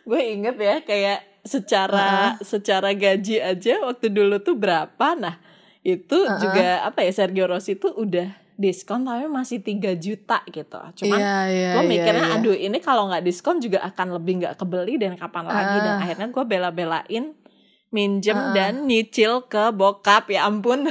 [0.01, 5.37] gue inget ya kayak secara secara gaji aja waktu dulu tuh berapa nah
[5.85, 6.41] itu Uh-uh.
[6.41, 11.37] juga apa ya Sergio Rossi tuh udah diskon tapi masih 3 juta gitu cuman Iya,
[11.51, 12.37] iya, gue iya, mikirnya iya.
[12.39, 16.27] aduh ini kalau nggak diskon juga akan lebih nggak kebeli dan kapan lagi dan akhirnya
[16.31, 17.25] gue bela-belain
[17.91, 18.53] minjem Ah.
[18.55, 20.87] dan nyicil ke bokap ya ampun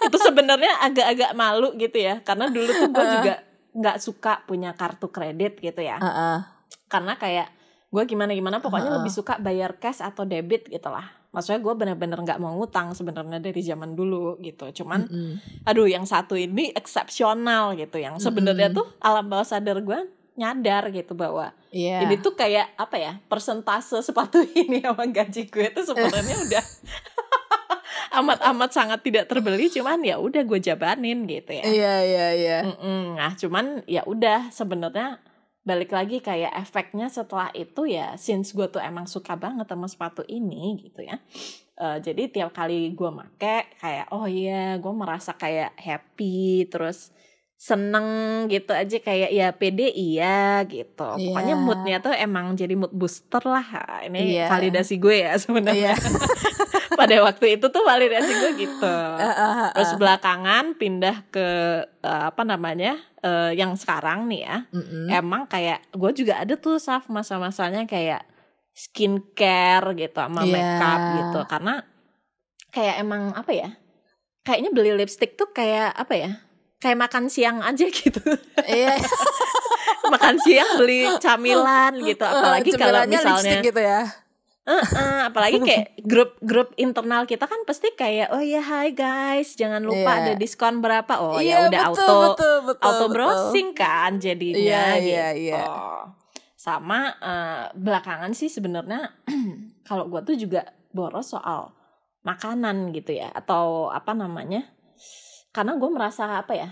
[0.00, 3.12] itu sebenarnya agak-agak malu gitu ya karena dulu tuh gue Ah.
[3.14, 3.34] juga
[3.70, 6.38] nggak suka punya kartu kredit gitu ya Heeh.
[6.86, 7.48] karena kayak
[7.88, 8.98] gue gimana gimana pokoknya Heeh.
[8.98, 13.38] lebih suka bayar cash atau debit gitu lah maksudnya gue bener-bener nggak mau ngutang sebenarnya
[13.38, 15.32] dari zaman dulu gitu cuman Mm-mm.
[15.62, 20.00] aduh yang satu ini eksepsional gitu yang sebenarnya tuh alam bawah sadar gue
[20.34, 22.00] nyadar gitu bahwa Iya.
[22.00, 26.64] ini tuh kayak apa ya persentase sepatu ini sama gaji gue tuh sebenarnya udah
[28.12, 32.58] amat-amat sangat tidak terbeli cuman ya udah gue jabanin gitu ya Iya, iya, iya.
[33.14, 35.20] Nah, cuman ya udah sebenarnya
[35.62, 40.24] balik lagi kayak efeknya setelah itu ya since gue tuh emang suka banget sama sepatu
[40.24, 41.20] ini gitu ya.
[41.78, 47.14] Eh, jadi tiap kali gue make kayak oh iya gue merasa kayak happy terus
[47.58, 48.06] seneng
[48.46, 51.02] gitu aja kayak ya pede iya gitu.
[51.18, 51.26] Iya.
[51.26, 53.66] Pokoknya moodnya tuh emang jadi mood booster lah.
[54.06, 54.46] Ini Iya.
[54.46, 55.90] validasi gue ya sebenarnya.
[55.90, 55.94] Iya.
[56.98, 58.94] Pada waktu itu tuh validasi gue gitu.
[59.22, 59.98] Heeh, Terus heeh.
[59.98, 61.46] belakangan pindah ke
[61.82, 64.56] eh, apa namanya eh, yang sekarang nih ya.
[64.70, 65.10] Mm-mm.
[65.10, 68.22] Emang kayak gue juga ada tuh Saf masa-masanya kayak
[68.70, 70.54] skincare gitu sama Iya.
[70.54, 71.74] makeup gitu karena
[72.70, 73.68] kayak emang apa ya?
[74.42, 76.30] Kayaknya beli lipstick tuh kayak apa ya?
[76.78, 78.22] Kayak makan siang aja gitu.
[78.62, 78.94] Iya.
[80.14, 82.22] makan siang beli camilan gitu.
[82.22, 84.02] Apalagi kalau misalnya gitu ya.
[84.68, 90.12] Heeh, apalagi kayak grup-grup internal kita kan pasti kayak oh ya hai guys jangan lupa
[90.12, 90.20] Iya.
[90.20, 93.14] ada diskon berapa oh Iya, ya udah betul, auto betul, betul, auto betul.
[93.16, 95.62] browsing kan jadinya Iya, gitu iya, iya.
[96.52, 99.08] sama eh, belakangan sih sebenarnya
[99.88, 101.72] kalau gua tuh juga boros soal
[102.20, 104.68] makanan gitu ya atau apa namanya
[105.50, 106.70] karena gue merasa apa ya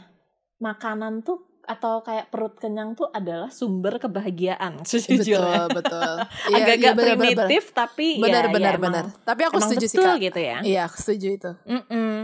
[0.58, 6.14] makanan tuh atau kayak perut kenyang tuh adalah sumber kebahagiaan sejujurnya Betul, betul.
[6.52, 9.04] Iya, agak-agak iya, benar, primitif tapi Benar, ya, benar, ya benar.
[9.20, 10.22] Tapi aku emang setuju sih, betul Kak.
[10.22, 10.58] gitu ya.
[10.62, 11.50] Iya, aku setuju itu.
[11.66, 12.14] Mm-mm.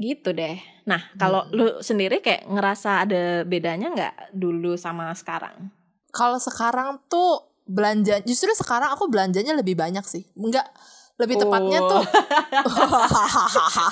[0.00, 0.56] Gitu deh.
[0.88, 5.68] Nah, kalau lu sendiri kayak ngerasa ada bedanya nggak dulu sama sekarang?
[6.08, 10.24] Kalau sekarang tuh belanja justru sekarang aku belanjanya lebih banyak sih.
[10.32, 10.64] Enggak
[11.20, 11.88] lebih tepatnya Oh.
[11.92, 12.04] tuh
[12.64, 13.90] Heeh.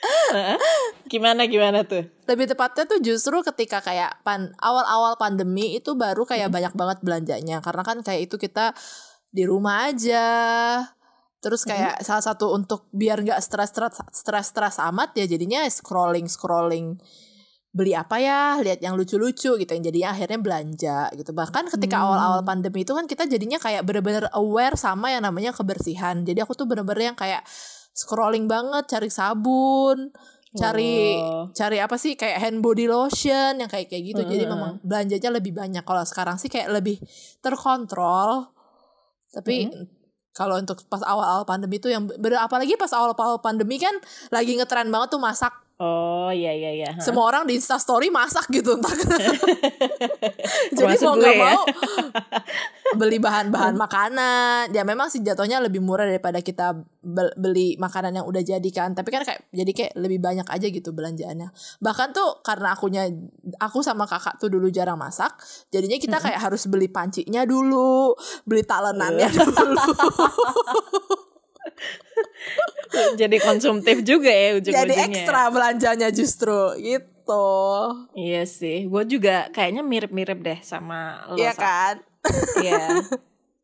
[1.12, 2.08] gimana gimana tuh?
[2.30, 7.58] lebih tepatnya tuh justru ketika kayak pan awal-awal pandemi itu baru kayak banyak banget belanjanya.
[7.58, 8.70] Karena kan kayak itu kita
[9.34, 10.26] di rumah aja.
[11.40, 16.30] Terus kayak salah satu untuk biar nggak stres stres stres stres amat ya jadinya scrolling
[16.30, 17.02] scrolling.
[17.74, 18.58] Beli apa ya?
[18.62, 21.30] Lihat yang lucu-lucu gitu yang jadinya akhirnya belanja gitu.
[21.34, 22.06] Bahkan ketika Hmm.
[22.14, 26.22] awal-awal pandemi itu kan kita jadinya kayak bener-bener aware sama yang namanya kebersihan.
[26.22, 27.42] Jadi aku tuh bener-bener yang kayak
[27.94, 30.10] scrolling banget cari sabun
[30.50, 31.46] cari Oh.
[31.54, 34.50] cari apa sih kayak hand body lotion yang kayak kayak gitu jadi Heeh.
[34.50, 36.98] memang belanjanya lebih banyak kalau sekarang sih kayak lebih
[37.38, 38.50] terkontrol
[39.30, 39.70] tapi
[40.34, 43.94] kalau untuk pas awal-awal pandemi itu yang apalagi pas awal-awal pandemi kan
[44.34, 46.90] lagi ngetren banget tuh masak Oh iya iya iya.
[47.00, 48.92] Semua orang di Insta story masak gitu entah
[50.76, 51.40] jadi Termasuk mau nggak ya.
[51.56, 51.62] mau
[53.00, 54.76] beli bahan-bahan makanan.
[54.76, 58.92] Ya memang sih jatuhnya lebih murah daripada kita bel- beli makanan yang udah jadi kan.
[58.92, 61.48] Tapi kan kayak jadi kayak lebih banyak aja gitu belanjaannya.
[61.80, 63.08] Bahkan tuh karena akunya
[63.56, 65.32] aku sama kakak tuh dulu jarang masak
[65.72, 68.12] jadinya kita kayak harus beli pancinya dulu
[68.44, 69.56] beli talenannya dulu
[73.20, 74.82] Jadi konsumtif juga ya ujung-ujungnya.
[74.82, 77.46] jadi ekstra belanjanya justru gitu
[78.18, 81.38] Iya sih, gue juga kayaknya mirip-mirip deh sama lo.
[81.38, 82.02] Iya kan
[82.58, 82.98] Iya.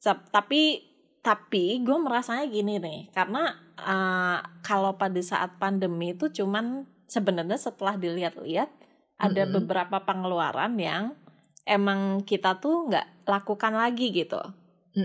[0.36, 0.86] Tapi
[1.18, 7.98] tapi gue merasanya gini nih, karena eh, kalau pada saat pandemi itu cuman sebenarnya setelah
[7.98, 8.70] dilihat-lihat
[9.18, 9.58] ada Mm-mm.
[9.58, 11.18] beberapa pengeluaran yang
[11.66, 14.38] emang kita tuh nggak lakukan lagi gitu.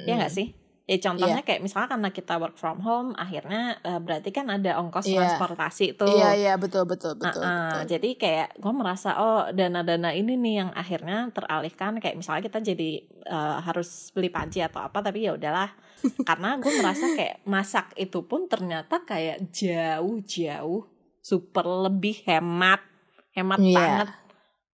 [0.06, 0.54] Ya nggak sih?
[0.92, 5.08] Ya contohnya kayak misalnya karena kita work from home, akhirnya uh, berarti kan ada ongkos
[5.08, 5.24] Iya.
[5.24, 6.12] transportasi tuh.
[6.12, 7.40] Iya iya betul betul betul.
[7.40, 7.96] Uh-uh, betul.
[7.96, 12.92] Jadi kayak gue merasa oh dana-dana ini nih yang akhirnya teralihkan kayak misalnya kita jadi
[13.24, 15.72] uh, harus beli panci atau apa tapi ya udahlah
[16.28, 20.84] karena gue merasa kayak masak itu pun ternyata kayak jauh-jauh
[21.22, 22.84] super lebih hemat
[23.32, 23.78] hemat Iya.
[23.80, 24.10] banget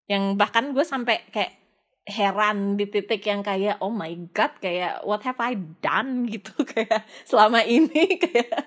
[0.08, 1.67] yang bahkan gue sampai kayak
[2.08, 7.04] heran di titik yang kayak oh my god kayak what have I done gitu kayak
[7.28, 8.64] selama ini kayak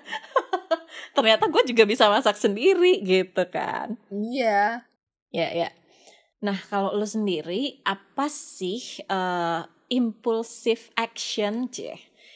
[1.17, 3.97] ternyata gue juga bisa masak sendiri gitu kan.
[4.13, 4.85] Iya.
[5.33, 5.69] ya ya.
[6.45, 11.91] Nah kalau lu sendiri apa sih eh, impulsive action c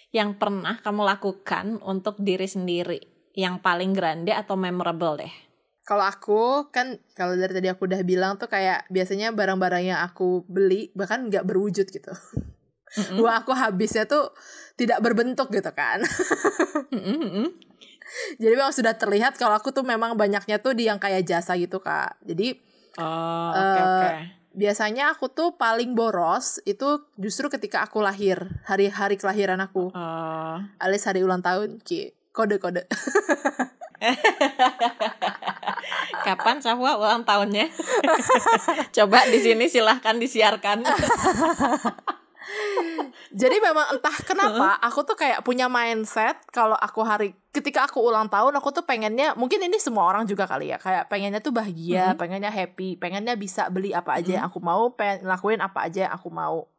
[0.09, 2.99] yang pernah kamu lakukan untuk diri sendiri
[3.35, 5.44] yang paling grande atau memorable deh
[5.85, 10.41] Kalau aku kan kalau dari tadi aku udah bilang tuh kayak biasanya barang-barang yang aku
[10.49, 12.09] beli bahkan nggak berwujud gitu.
[12.95, 13.21] Mm-mm.
[13.21, 14.33] Uang aku habisnya tuh
[14.73, 16.01] tidak berbentuk gitu kan.
[16.95, 17.53] Mm-mm.
[18.41, 21.77] Jadi memang sudah terlihat kalau aku tuh memang banyaknya tuh di yang kayak jasa gitu
[21.77, 22.17] kak.
[22.25, 22.57] Jadi
[22.97, 24.09] oh oke Eh, oke
[24.55, 30.55] biasanya aku tuh paling boros itu justru ketika aku lahir hari-hari kelahiran aku Oh.
[30.79, 32.15] alias hari ulang tahun Ci.
[32.31, 32.87] kode-kode
[36.25, 37.69] Kapan Sahwa ulang tahunnya?
[38.97, 40.81] Coba di sini silahkan disiarkan.
[43.35, 48.29] Jadi memang entah kenapa aku tuh kayak punya mindset kalau aku hari ketika aku ulang
[48.29, 52.13] tahun aku tuh pengennya mungkin ini semua orang juga kali ya kayak pengennya tuh bahagia,
[52.13, 52.19] Mhm.
[52.21, 56.13] pengennya happy, pengennya bisa beli apa aja yang aku mau, pengen lakuin apa aja yang
[56.15, 56.69] aku mau.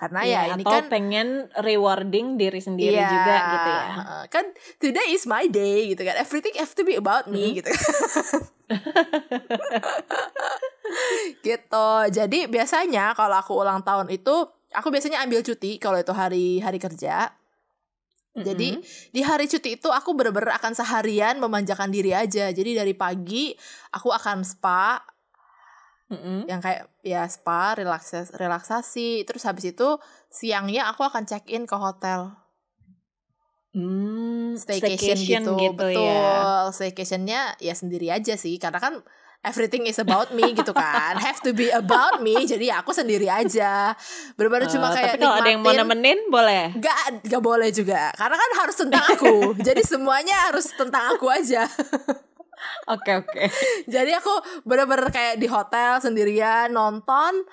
[0.00, 1.28] Karena ya Iya, ini atau kan pengen
[1.60, 3.88] rewarding diri sendiri Iya, juga gitu ya.
[4.32, 4.44] Kan
[4.80, 6.16] today is my day gitu kan.
[6.16, 7.54] Everything have to be about me Mhm.
[7.60, 7.84] gitu kan.
[11.46, 11.90] gitu.
[12.10, 14.32] Jadi biasanya kalau aku ulang tahun itu
[14.72, 17.36] aku biasanya ambil cuti kalau itu hari hari kerja.
[18.30, 19.10] Jadi Mm-mm.
[19.10, 22.54] di hari cuti itu aku bener-bener akan seharian memanjakan diri aja.
[22.54, 23.50] Jadi dari pagi
[23.90, 25.02] aku akan spa
[26.10, 26.50] Mm-mm.
[26.50, 29.22] yang kayak ya spa, relaksasi, relaksasi.
[29.22, 29.88] Terus habis itu
[30.26, 32.34] siangnya aku akan check in ke hotel.
[33.70, 36.02] Hmm, staycation, gitu, betul.
[36.02, 36.66] ya.
[36.74, 38.98] Staycationnya ya sendiri aja sih, karena kan
[39.46, 43.30] everything is about me gitu kan, have to be about me, jadi ya aku sendiri
[43.30, 43.94] aja.
[44.34, 46.74] Bener-bener cuma Eh, kayak tapi kalau ada yang mau nemenin boleh.
[46.82, 51.70] Gak, gak boleh juga, karena kan harus tentang aku, jadi semuanya harus tentang aku aja.
[52.86, 53.42] Oke oke.
[53.86, 57.44] Jadi aku bener-bener kayak di hotel sendirian nonton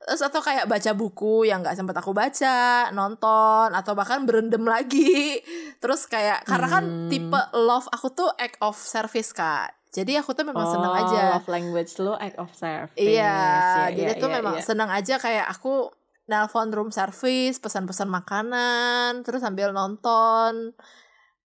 [0.00, 2.56] terus atau kayak baca buku yang nggak sempat aku baca
[2.90, 5.40] nonton atau bahkan berendam lagi
[5.80, 7.08] terus kayak karena kan Hmm.
[7.08, 11.20] tipe love aku tuh act of service kak jadi aku tuh memang seneng Oh, aja
[11.32, 13.00] Love language lu act of service.
[13.00, 14.62] iya Ya, jadi ya, tuh ya, memang ya.
[14.62, 15.88] seneng aja kayak aku
[16.24, 20.76] nelpon room service pesan-pesan makanan terus sambil nonton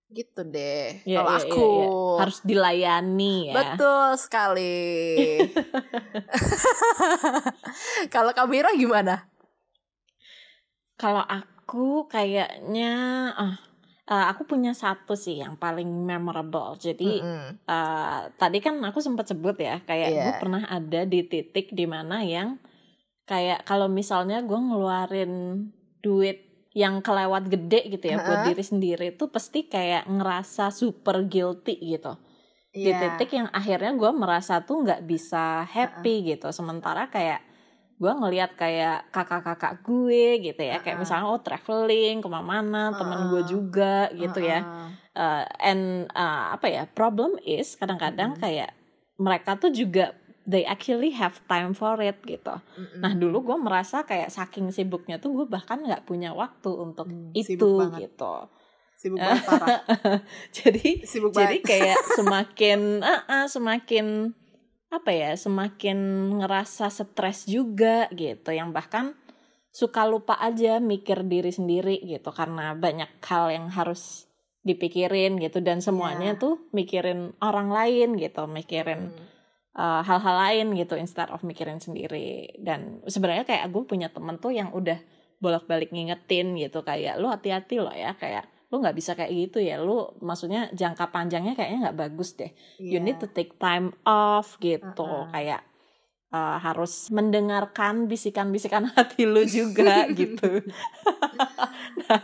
[0.09, 1.87] gitu deh Iya, kalau iya, aku iya.
[2.17, 3.53] harus dilayani ya.
[3.53, 4.77] Betul sekali.
[8.13, 9.29] Kalau Kamira gimana?
[10.99, 12.93] Kalau aku kayaknya
[13.31, 13.55] ah
[14.09, 16.75] eh, aku punya satu sih yang paling memorable.
[16.75, 17.61] Jadi Mm-mm.
[17.63, 20.23] eh, tadi kan aku sempat sebut ya kayak Iya.
[20.25, 22.57] gue pernah ada di titik di mana yang
[23.23, 25.33] kayak kalau misalnya gue ngeluarin
[26.01, 28.47] duit yang kelewat gede gitu ya buat Heeh.
[28.53, 32.13] diri sendiri itu pasti kayak ngerasa super guilty gitu
[32.69, 33.17] di Iya.
[33.17, 37.41] titik yang akhirnya gue merasa tuh nggak bisa happy gitu sementara kayak
[37.97, 41.03] gue ngelihat kayak kakak-kakak gue gitu ya kayak Uh-uh.
[41.03, 43.49] misalnya oh traveling ke mana-mana teman gue Uh-uh.
[43.49, 44.87] juga gitu ya Heeh.
[45.19, 48.43] Uh, and uh, apa ya problem is kadang-kadang Mm-mm.
[48.45, 48.71] kayak
[49.19, 52.97] mereka tuh juga they actually have time for it gitu Mm-mm.
[52.97, 57.31] nah dulu gue merasa kayak saking sibuknya tuh gue bahkan nggak punya waktu untuk Hmm,
[57.31, 58.09] itu sibuk banget.
[58.09, 58.35] gitu
[58.95, 59.79] sibuk banget parah.
[60.53, 61.65] jadi Sibuk jadi banget.
[61.65, 64.35] kayak semakin ah, ah, semakin
[64.89, 65.97] apa ya semakin
[66.35, 69.13] ngerasa stres juga gitu yang bahkan
[69.69, 74.25] suka lupa aja mikir diri sendiri gitu karena banyak hal yang harus
[74.59, 76.41] dipikirin gitu dan semuanya Iya.
[76.41, 79.13] tuh mikirin orang lain gitu mikirin
[79.79, 84.51] Uh, hal-hal lain gitu instead of mikirin sendiri dan sebenarnya kayak aku punya temen tuh
[84.51, 84.99] yang udah
[85.39, 89.79] bolak-balik ngingetin gitu kayak lu hati-hati loh ya kayak lu nggak bisa kayak gitu ya
[89.79, 93.07] lu maksudnya jangka panjangnya kayaknya nggak bagus deh you Iya.
[93.07, 95.31] need to take time off gitu Uh-uh.
[95.31, 95.63] kayak
[96.29, 100.59] uh, harus mendengarkan bisikan-bisikan hati lu juga gitu
[102.03, 102.19] Nah,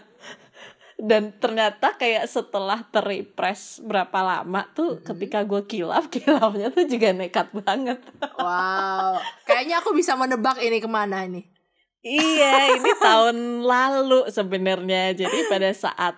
[0.95, 5.03] dan ternyata kayak setelah terrepress berapa lama tuh Mhm.
[5.03, 7.99] ketika gue kilaf kilafnya tuh juga nekat banget
[8.35, 9.19] Wow.
[9.43, 11.43] Kayaknya aku bisa menebak ini ke mana ini.
[11.99, 15.11] Iya, ini tahun lalu sebenarnya.
[15.15, 16.15] Jadi pada saat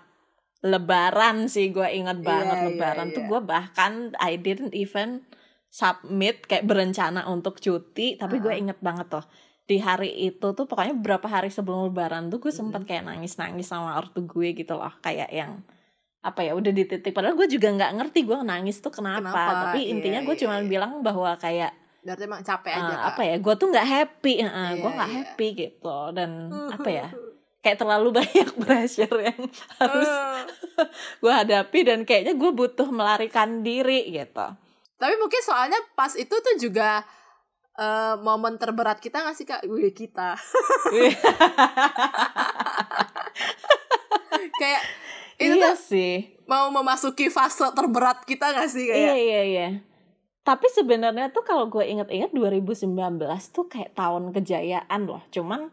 [0.59, 3.29] Lebaran sih gue inget banget Iya, iya, Lebaran tuh iya.
[3.29, 5.23] gue bahkan I didn't even
[5.69, 8.63] submit kayak berencana untuk cuti, tapi gue Uh-uh.
[8.65, 9.25] inget banget tuh
[9.67, 13.99] di hari itu tuh pokoknya beberapa hari sebelum Lebaran tuh gue sempat kayak nangis-nangis sama
[13.99, 15.59] ortu gue gitu loh, kayak yang
[16.17, 19.53] apa ya udah di titik padahal gue juga nggak ngerti gue nangis tuh kenapa, Kenapa?
[19.69, 20.65] tapi intinya Iya, gue iya, cuma iya.
[20.65, 23.07] bilang bahwa kayak Berarti emang capek aja eh, kak.
[23.11, 25.17] apa ya gue tuh nggak happy uh, gue Iya, nggak iya.
[25.21, 26.29] happy gitu dan
[26.69, 27.07] apa ya
[27.63, 29.39] kayak terlalu banyak pressure yang
[29.77, 30.41] harus Eh,
[31.21, 34.47] gue hadapi dan kayaknya gue butuh melarikan diri gitu
[34.95, 37.05] Tapi mungkin soalnya pas itu tuh juga
[37.77, 39.61] eh, momen terberat kita gak sih kak?
[39.69, 40.33] Wih kita.
[44.57, 44.81] Kayak
[45.37, 46.15] itu iya tuh sih
[46.49, 49.17] mau memasuki fase terberat kita gak sih iya kayak?
[49.21, 49.67] iya iya
[50.41, 52.89] tapi sebenarnya tuh kalau gue inget-inget 2019
[53.51, 55.69] tuh kayak tahun kejayaan loh cuman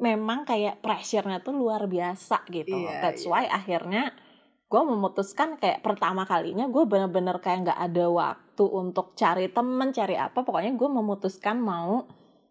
[0.00, 3.30] memang kayak pressure-nya tuh luar biasa gitu Iya, that's iya.
[3.30, 4.16] why akhirnya
[4.72, 10.14] gue memutuskan kayak pertama kalinya gue bener-bener kayak nggak ada waktu untuk cari temen cari
[10.14, 12.04] apa pokoknya gue memutuskan mau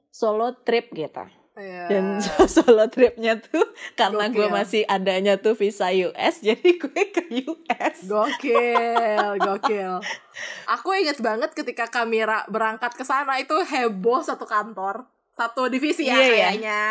[0.07, 1.83] solo trip gitu Iya.
[1.91, 2.03] dan
[2.55, 9.35] solo tripnya tuh karena gue masih adanya tuh visa US jadi gue ke US Gokil,
[9.37, 9.99] gokil.
[10.71, 15.03] Aku inget banget ketika Kamira berangkat ke sana itu heboh satu kantor,
[15.35, 16.31] satu divisi ya Iya, iya.
[16.31, 16.83] kayaknya.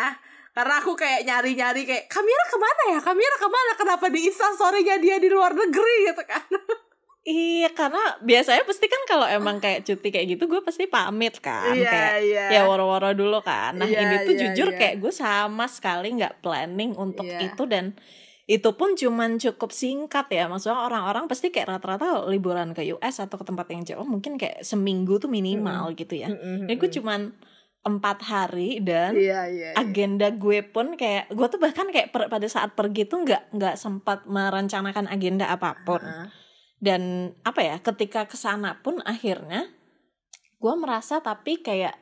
[0.51, 2.99] Karena aku kayak nyari-nyari kayak Kamira ke mana ya?
[3.01, 3.71] Kamira ke mana?
[3.73, 6.43] Kenapa di Insta story-nya dia di luar negeri gitu kan?
[7.21, 11.69] Iya karena biasanya pasti kan kalau emang kayak cuti kayak gitu gue pasti pamit kan
[11.69, 12.45] Iya, kayak iya.
[12.49, 13.77] ya woro-woro dulu kan.
[13.77, 14.77] Nah Iya, ini tuh iya, jujur iya.
[14.77, 17.53] kayak gue sama sekali nggak planning untuk Iya.
[17.53, 17.93] itu dan
[18.49, 20.49] itu pun cuman cukup singkat ya.
[20.49, 24.65] Maksudnya orang-orang pasti kayak rata-rata liburan ke US atau ke tempat yang jauh mungkin kayak
[24.65, 26.25] seminggu tuh minimal gitu ya.
[26.25, 27.37] Ini gue cuman
[27.81, 29.69] empat hari dan Iya, iya.
[29.69, 29.77] iya.
[29.77, 33.75] agenda gue pun kayak gue tuh bahkan kayak per- pada saat pergi tuh nggak nggak
[33.75, 36.27] sempat merencanakan agenda apa pun Heeh.
[36.81, 39.69] Dan apa ya ketika ke sana pun akhirnya
[40.57, 41.93] gue merasa tapi kayak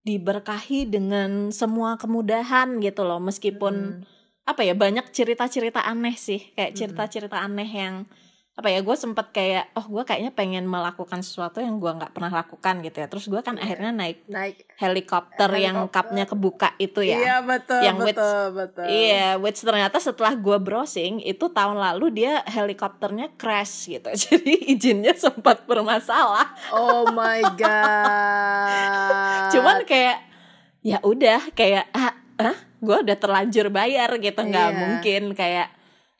[0.00, 4.08] diberkahi dengan semua kemudahan gitu loh meskipun Mm.
[4.48, 6.78] apa ya banyak cerita-cerita aneh sih kayak Mm.
[6.80, 8.08] cerita-cerita aneh yang
[8.52, 12.28] apa ya gue sempet kayak oh gue kayaknya pengen melakukan sesuatu yang gue nggak pernah
[12.34, 13.64] lakukan gitu ya terus gue kan Iya.
[13.64, 14.56] akhirnya naik naik.
[14.76, 15.96] helikopter yang Helikopter.
[15.96, 18.84] kapnya kebuka itu ya Iya betul, Yang betul, betul.
[18.84, 25.14] Iya, which ternyata setelah gue browsing itu tahun lalu dia helikopternya crash gitu, jadi izinnya
[25.14, 26.52] sempat bermasalah.
[26.70, 27.40] Oh my
[28.20, 29.50] god.
[29.50, 30.16] Cuman kayak
[30.80, 34.76] ya udah kayak ah, ah gue udah terlanjur bayar gitu, nggak Iya.
[34.78, 35.68] mungkin kayak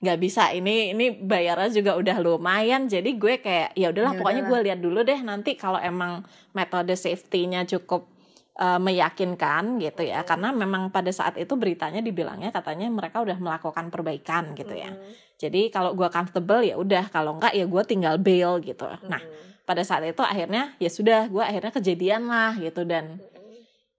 [0.01, 0.49] nggak bisa.
[0.51, 4.81] Ini ini bayarnya juga udah lumayan jadi gue kayak ya udahlah Ya pokoknya gue lihat
[4.81, 6.25] dulu deh nanti kalau emang
[6.57, 8.09] metode safety-nya cukup
[8.57, 10.25] uh, meyakinkan gitu ya.
[10.25, 14.97] Karena memang pada saat itu beritanya dibilangnya katanya mereka udah melakukan perbaikan gitu ya.
[15.37, 17.13] Jadi kalau gue comfortable ya udah.
[17.13, 18.89] Kalau enggak ya gue tinggal bail gitu.
[19.05, 19.69] Nah mm.
[19.69, 22.89] pada saat itu akhirnya ya sudah gue akhirnya kejadian lah gitu.
[22.89, 23.21] Dan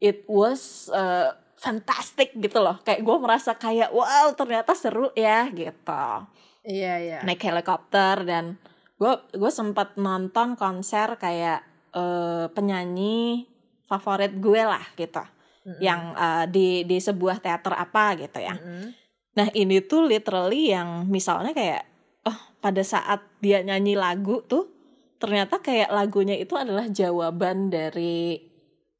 [0.01, 6.25] it was uh, fantastic gitu loh kayak gue merasa kayak wow ternyata seru ya gitu
[6.61, 7.19] Iya, iya.
[7.25, 8.57] naik helikopter dan
[9.01, 13.49] gue gue sempat nonton konser kayak eh, penyanyi
[13.85, 15.21] favorit gue lah gitu
[15.65, 15.81] Mm-mm.
[15.81, 18.93] yang eh, di di sebuah teater apa gitu ya Mm-mm.
[19.37, 21.81] nah ini tuh literally yang misalnya kayak
[22.29, 24.69] oh pada saat dia nyanyi lagu tuh
[25.17, 28.37] ternyata kayak lagunya itu adalah jawaban dari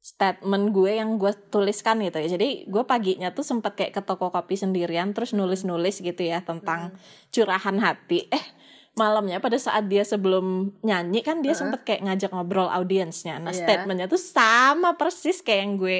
[0.02, 4.28] statement gue yang gue tuliskan gitu ya jadi gue paginya tuh sempet kayak ke toko
[4.28, 6.90] kopi sendirian terus nulis-nulis gitu ya tentang
[7.30, 8.44] curahan hati eh
[8.92, 11.60] malamnya pada saat dia sebelum nyanyi kan dia Heeh.
[11.62, 13.62] sempet kayak ngajak ngobrol audiensnya nah Iya.
[13.62, 15.98] statementnya tuh sama persis kayak yang gue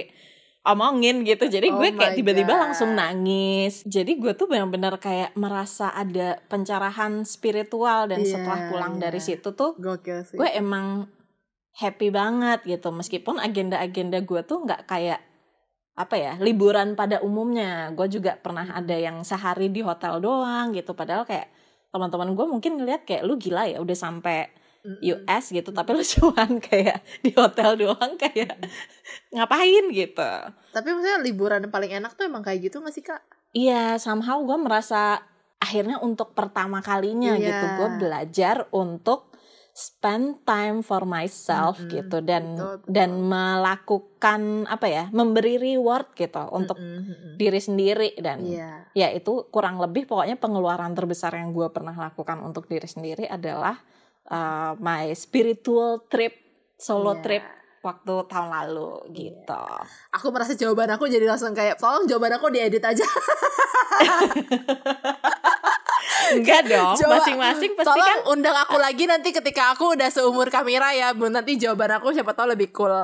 [0.62, 5.30] omongin gitu jadi Oh gue kayak my tiba-tiba langsung nangis jadi gue tuh benar-benar kayak
[5.34, 9.02] merasa ada pencerahan spiritual dan Iya, setelah pulang iya.
[9.06, 10.36] dari situ tuh Gokil sih.
[10.36, 11.06] gue emang
[11.72, 15.20] happy banget gitu meskipun agenda-agenda gue tuh nggak kayak
[15.92, 20.96] apa ya liburan pada umumnya gue juga pernah ada yang sehari di hotel doang gitu
[20.96, 21.52] padahal kayak
[21.92, 24.48] teman-teman gue mungkin ngeliat kayak lu gila ya udah sampai.
[24.82, 28.58] US gitu tapi lu cuman kayak di hotel doang kayak
[29.34, 30.30] ngapain gitu
[30.74, 33.22] Tapi maksudnya liburan yang paling enak tuh emang kayak gitu gak sih kak?
[33.54, 35.22] Iya, somehow gue merasa
[35.62, 37.46] akhirnya untuk pertama kalinya Iya.
[37.46, 39.30] gitu gue belajar untuk
[39.72, 41.90] spend time for myself Mm-mm.
[41.90, 42.92] gitu dan Betul, betul.
[42.92, 47.32] dan melakukan apa ya memberi reward gitu untuk Mm-mm, mm-mm.
[47.40, 48.72] diri sendiri dan Iya.
[48.92, 53.80] ya itu kurang lebih pokoknya pengeluaran terbesar yang gue pernah lakukan untuk diri sendiri adalah
[54.28, 56.36] uh, my spiritual trip
[56.76, 57.22] solo Iya.
[57.24, 57.44] trip
[57.82, 59.64] waktu tahun lalu gitu.
[60.14, 63.02] Aku merasa jawaban aku jadi langsung kayak tolong jawaban aku diedit aja.
[66.38, 70.92] Enggak dong, masing-masing pasti Tolong kan undang aku lagi nanti ketika aku udah seumur kamera
[70.96, 71.28] ya, Bu.
[71.28, 72.92] Nanti jawaban aku siapa tahu lebih cool.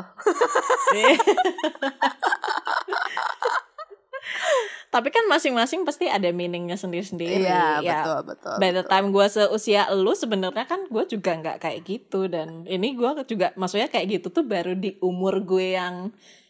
[4.88, 7.44] Tapi kan masing-masing pasti ada meaningnya sendiri-sendiri.
[7.44, 8.00] Iya, ya.
[8.00, 8.56] betul, betul.
[8.56, 12.96] By the time gue seusia lu sebenarnya kan gue juga nggak kayak gitu dan ini
[12.96, 16.08] gue juga maksudnya kayak gitu tuh baru di umur gue yang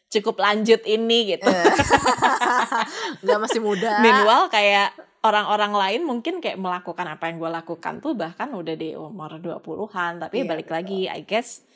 [0.09, 1.49] cukup lanjut ini gitu.
[3.25, 3.99] Nggak masih muda.
[4.05, 8.95] Meanwhile kayak orang-orang lain mungkin kayak melakukan apa yang gue lakukan tuh bahkan udah di
[8.95, 11.67] umur 20-an tapi Iya, balik lagi I guess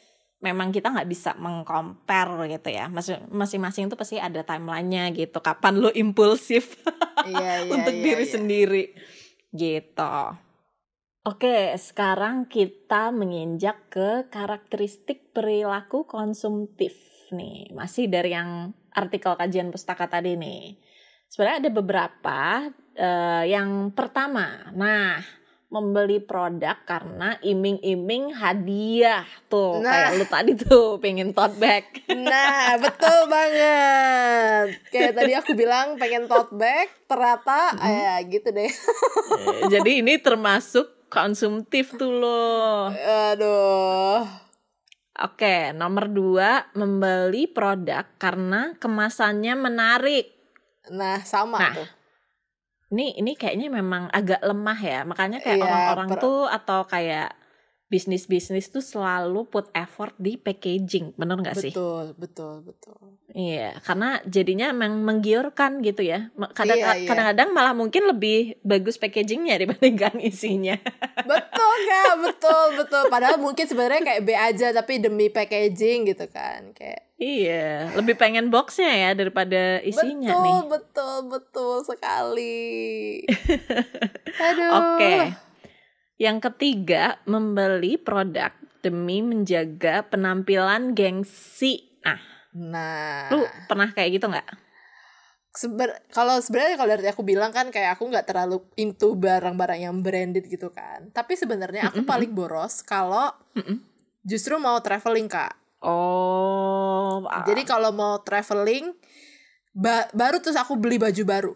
[0.43, 5.79] memang kita nggak bisa mengcompare gitu ya Masing- masing-masing tuh pasti ada timelinenya gitu kapan
[5.79, 6.79] lo impulsif
[7.23, 8.33] Iya, iya, untuk iya, diri iya.
[8.35, 8.85] sendiri
[9.55, 10.17] gitu
[11.23, 16.99] Oke, sekarang kita menginjak ke karakteristik perilaku konsumtif
[17.31, 17.71] nih.
[17.71, 20.83] Masih dari yang artikel kajian pustaka tadi nih.
[21.31, 22.39] Sebenarnya ada beberapa
[22.95, 24.71] eh, yang pertama.
[24.73, 25.21] Nah,
[25.73, 29.89] membeli produk karena iming-iming hadiah tuh Nah.
[29.89, 31.89] kayak lu tadi tuh pengen tote bag.
[32.13, 34.77] Nah, betul banget.
[34.93, 38.69] Kayak tadi aku bilang pengen tote bag, ternyata ya gitu deh.
[38.69, 42.93] Eh, Jadi ini termasuk konsumtif tuh loh.
[42.93, 44.29] Aduh.
[45.25, 50.37] Oke, nomor dua membeli produk karena kemasannya menarik.
[50.93, 51.89] Nah, sama Nah, tuh.
[52.93, 55.01] Ini ini kayaknya memang agak lemah ya.
[55.09, 57.33] Makanya kayak Iya, orang-orang per- tuh atau kayak
[57.89, 61.73] bisnis-bisnis tuh selalu put effort di packaging, bener nggak sih?
[61.77, 63.21] Betul, betul, betul.
[63.37, 66.33] Iya, karena jadinya emang menggiurkan gitu ya.
[66.57, 67.09] Kadang Iya, iya.
[67.09, 70.81] kadang-kadang malah mungkin lebih bagus packagingnya dibandingkan isinya.
[71.29, 73.03] Betul kak, betul betul.
[73.13, 77.12] Padahal mungkin sebenarnya kayak B aja tapi demi packaging gitu kan, kayak.
[77.23, 80.59] Iya, lebih pengen boxnya ya daripada isinya betul, nih.
[80.67, 83.23] betul, betul sekali.
[84.51, 84.71] Aduh.
[84.75, 85.15] Oke.
[86.19, 88.51] Yang ketiga, membeli produk
[88.83, 91.95] demi menjaga penampilan gengsi.
[92.03, 92.19] Nah,
[92.53, 94.49] Nah, lu pernah kayak gitu nggak?
[95.53, 99.97] Seben- kalau sebenarnya kalau dari aku bilang kan kayak aku nggak terlalu into barang-barang yang
[100.01, 101.13] branded gitu kan.
[101.13, 102.09] Tapi sebenarnya aku Mm-mm.
[102.09, 103.81] paling boros kalau Mm-mm.
[104.25, 105.57] justru mau traveling kak.
[105.83, 107.43] Oh, ah.
[107.43, 108.95] Jadi kalau mau traveling
[109.73, 111.53] ba- baru terus aku beli baju baru.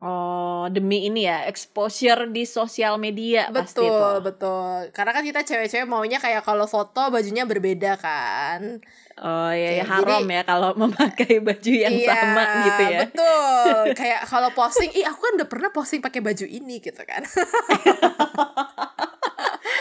[0.00, 4.72] oh demi ini ya exposure di sosial media pasti betul betul.
[4.90, 8.80] Karena kan kita cewek-cewek maunya kayak kalau foto bajunya berbeda kan.
[9.18, 12.98] Oh ya, ya haram jadi- ya kalau memakai baju yang Iya, sama gitu ya.
[13.04, 13.76] Betul.
[14.00, 17.20] kayak kalau posting, ih aku kan udah pernah posting pakai baju ini gitu kan.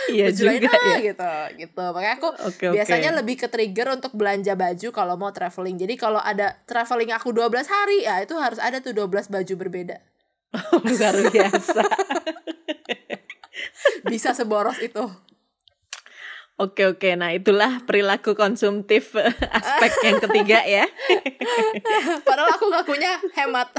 [0.10, 1.14] Iya juga ah, ya.
[1.14, 1.32] gitu
[1.62, 2.66] gitu makanya aku oke.
[2.74, 7.30] biasanya lebih ke trigger untuk belanja baju kalau mau traveling jadi kalau ada traveling aku
[7.30, 9.98] 12 hari ya itu harus ada tuh 12 baju berbeda
[10.90, 11.82] luar biasa.
[14.12, 15.06] bisa seboros itu
[16.60, 19.16] Oke oke, nah itulah perilaku konsumtif
[19.48, 20.84] aspek yang ketiga ya.
[22.28, 23.72] padahal aku ngakunya hemat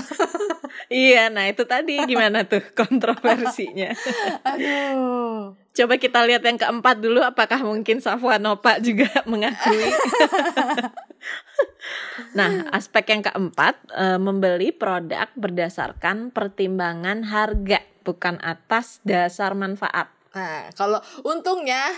[0.88, 3.92] Iya, nah itu tadi gimana tuh kontroversinya.
[4.48, 9.92] aduh Coba kita lihat yang keempat dulu, apakah mungkin Safwan Opa juga mengakui.
[12.32, 20.08] nah, aspek yang keempat, eh, membeli produk berdasarkan pertimbangan harga, bukan atas dasar manfaat.
[20.30, 21.90] nah kalau untungnya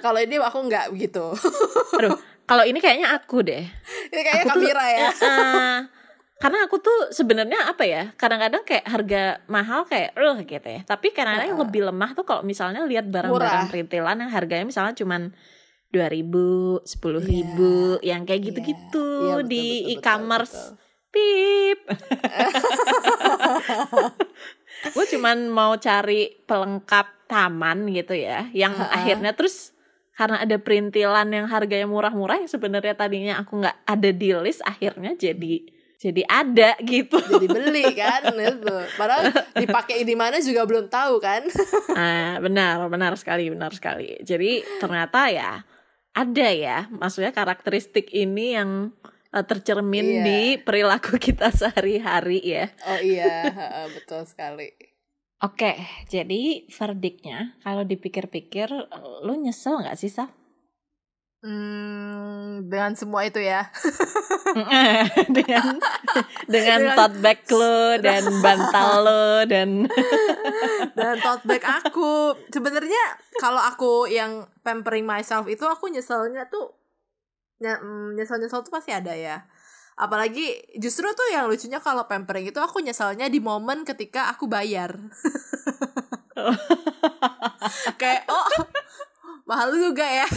[0.00, 1.26] Kalau ini aku nggak begitu.
[1.98, 3.64] Aduh, kalau ini kayaknya aku deh.
[4.08, 5.08] ini kayaknya Aku tuh- Kamira ya.
[5.10, 5.78] Eh,
[6.34, 10.80] karena aku tuh sebenarnya apa ya kadang-kadang kayak harga mahal kayak eh gitu ya.
[10.82, 11.68] Tapi kadang-kadang yang Heeh.
[11.70, 15.32] lebih lemah tuh kalau misalnya lihat barang-barang perintilan yang harganya misalnya cuman
[15.88, 16.44] dua ribu
[16.82, 19.64] sepuluh ribu yang kayak gitu-gitu Iya, betul, di
[19.94, 20.74] e-commerce.
[21.08, 21.78] pip.
[24.90, 28.90] Gue cuman mau cari pelengkap taman gitu ya yang Heeh.
[28.90, 29.70] akhirnya terus
[30.14, 35.18] karena ada perintilan yang harganya murah-murah yang sebenarnya tadinya aku nggak ada di list akhirnya
[35.18, 37.16] jadi jadi ada gitu.
[37.16, 39.24] Jadi beli kan itu padahal
[39.56, 41.48] dipakai di mana juga belum tahu kan.
[41.96, 44.20] Nah benar benar sekali benar sekali.
[44.20, 45.64] Jadi ternyata ya
[46.12, 48.92] ada ya maksudnya karakteristik ini yang
[49.32, 50.22] eh, tercermin Iya.
[50.22, 52.68] di perilaku kita sehari-hari ya.
[52.84, 53.48] Oh iya
[53.88, 54.93] betul sekali
[55.44, 55.76] Oke,
[56.08, 58.72] jadi verdiknya kalau dipikir-pikir,
[59.28, 60.32] lu nyesel nggak sih, Saf?
[61.44, 63.68] Hmm, dengan semua itu ya.
[65.36, 65.76] dengan
[66.48, 69.84] dengan Dengan- tote bag lo dan bantal lo dan
[70.96, 72.32] Dan tote bag aku.
[72.48, 76.72] Sebenarnya kalau aku yang pampering myself itu aku nyeselnya tuh
[77.60, 79.44] mm, nyesel-nyesel tuh pasti ada ya
[79.94, 84.94] apalagi justru tuh yang lucunya kalau pampering itu aku nyeselnya di momen ketika aku bayar.
[88.00, 88.46] Kayak oh
[89.44, 90.26] mahal juga ya.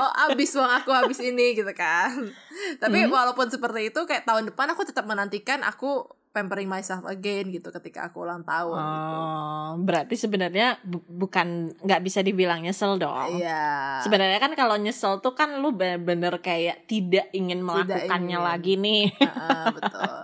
[0.00, 2.32] Oh habis uang aku habis ini gitu kan.
[2.80, 3.12] Tapi Hmm.
[3.12, 8.08] walaupun seperti itu kayak tahun depan aku tetap menantikan aku pampering myself again gitu ketika
[8.08, 9.16] aku ulang tahun gitu.
[9.20, 13.36] Oh, berarti sebenarnya bu- bukan nggak bisa dibilang nyesel dong.
[13.36, 14.00] Iya.
[14.00, 18.48] Sebenarnya kan kalau nyesel tuh kan lu bener-bener kayak tidak ingin melakukannya ingin.
[18.48, 19.04] lagi nih.
[19.12, 20.14] Heeh, betul.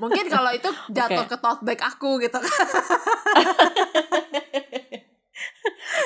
[0.00, 1.30] Mungkin kalau itu jatuh Oke.
[1.30, 2.50] ke tote bag aku gitu kan.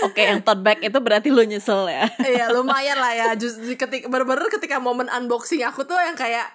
[0.05, 2.05] Oke, yang tote bag itu berarti lu nyesel ya.
[2.21, 3.27] Iya, lumayan lah ya.
[3.41, 6.51] Just ketika bener-bener ketika momen unboxing aku tuh yang kayak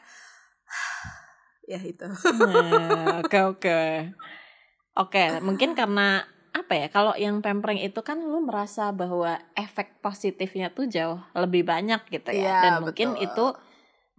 [1.70, 2.10] ya itu.
[2.34, 3.80] Nah, Oke, oke.
[4.98, 6.88] Oke, mungkin karena apa ya?
[6.90, 12.34] Kalau yang pampering itu kan lu merasa bahwa efek positifnya tuh jauh lebih banyak gitu
[12.34, 12.42] ya.
[12.42, 13.26] Iya, Dan mungkin betul.
[13.30, 13.46] itu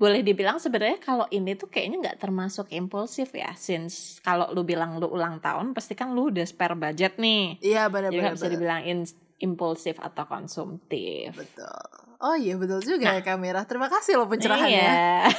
[0.01, 3.53] boleh dibilang sebenarnya kalau ini tuh kayaknya nggak termasuk impulsif ya.
[3.53, 7.61] Since kalau lu bilang lu ulang tahun, pasti kan lu udah spare budget nih.
[7.61, 8.39] Iya, benar-benar.
[8.39, 11.37] bisa dibilang in- impulsif atau konsumtif.
[11.37, 12.00] Betul.
[12.21, 13.65] Oh iya betul juga ya kamera.
[13.65, 14.77] Terima kasih loh pencerahannya.
[14.77, 15.25] Iya.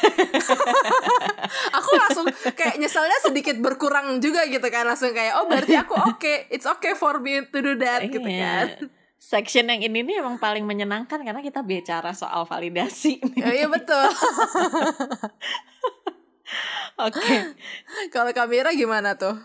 [1.78, 2.26] Aku langsung
[2.58, 4.90] kayak nyeselnya sedikit berkurang juga gitu kan.
[4.90, 6.50] Langsung kayak oh berarti aku oke.
[6.50, 8.82] It's okay for me to do that gitu Iya.
[8.82, 8.90] kan.
[9.22, 13.22] Section yang ini nih emang paling menyenangkan karena kita bicara soal validasi.
[13.22, 14.02] Oh, iya betul.
[17.06, 17.54] Oke.
[18.10, 19.38] Kalau kamera gimana tuh?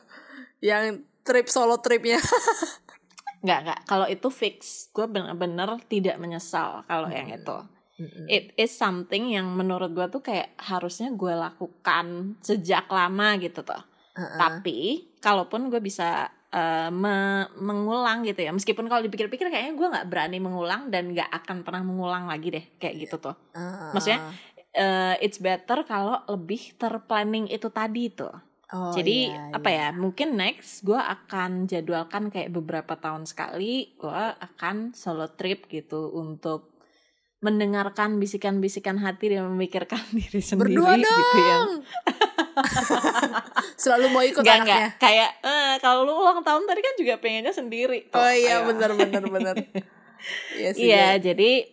[0.65, 2.17] Yang trip solo tripnya.
[3.47, 3.81] Nggak, nggak.
[3.87, 4.91] Kalau itu fix.
[4.91, 7.39] Gue bener-bener tidak menyesal kalau yang Hmm.
[7.39, 7.59] itu.
[8.29, 13.81] It is something yang menurut gue tuh kayak harusnya gue lakukan sejak lama gitu tuh.
[14.13, 14.37] Heeh.
[14.37, 14.79] Tapi
[15.23, 20.39] kalaupun gue bisa eh, me- mengulang gitu ya, meskipun kalau dipikir-pikir kayaknya gue nggak berani
[20.41, 23.37] mengulang dan nggak akan pernah mengulang lagi deh kayak gitu tuh.
[23.53, 23.93] Heeh.
[23.93, 24.21] Maksudnya,
[24.77, 28.29] Eh, it's better kalau lebih terplanning itu tadi tuh.
[28.75, 29.95] Oh, Jadi iya, apa iya.
[29.95, 29.95] ya?
[29.95, 36.75] Mungkin next gue akan jadwalkan kayak beberapa tahun sekali gue akan solo trip gitu untuk
[37.39, 41.57] mendengarkan bisikan-bisikan hati dan memikirkan diri sendiri Berdua gitu ya.
[41.63, 41.71] dong.
[43.83, 44.59] Selalu mau ikut anaknya.
[44.59, 48.11] enggak kayak eh, kalau lu ulang tahun tadi kan juga pengennya sendiri.
[48.11, 48.19] tuh.
[48.19, 49.57] Oh iya benar benar benar.
[50.59, 50.91] Iya sih.
[50.91, 51.71] Iya, jadi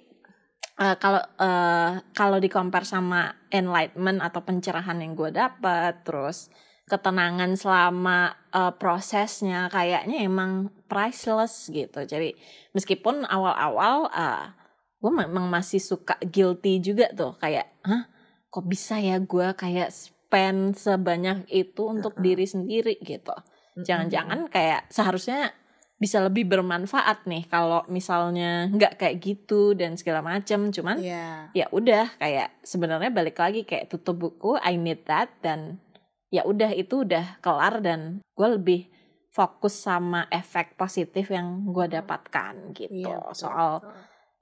[0.78, 6.54] eh, kalau eh, kalau di compare sama enlightenment atau pencerahan yang gue dapat, terus
[6.84, 12.04] ketenangan selama eh, prosesnya kayaknya emang priceless gitu.
[12.04, 12.36] Jadi
[12.72, 14.46] meskipun awal-awal eh,
[15.00, 18.08] gue memang masih suka guilty juga tuh, kayak, hah,
[18.48, 22.24] kok bisa ya gue kayak spend sebanyak itu untuk Uh-uh.
[22.24, 23.36] diri sendiri gitu.
[23.76, 25.52] Jangan-jangan kayak seharusnya
[25.98, 31.48] bisa lebih bermanfaat nih kalau misalnya nggak kayak gitu dan segala macem cuman Iya.
[31.56, 35.80] ya udah kayak sebenarnya balik lagi kayak tutup buku I need that dan
[36.34, 38.90] ya udah itu udah kelar dan gue lebih
[39.30, 43.72] fokus sama efek positif yang gue dapatkan gitu Iya, betul, soal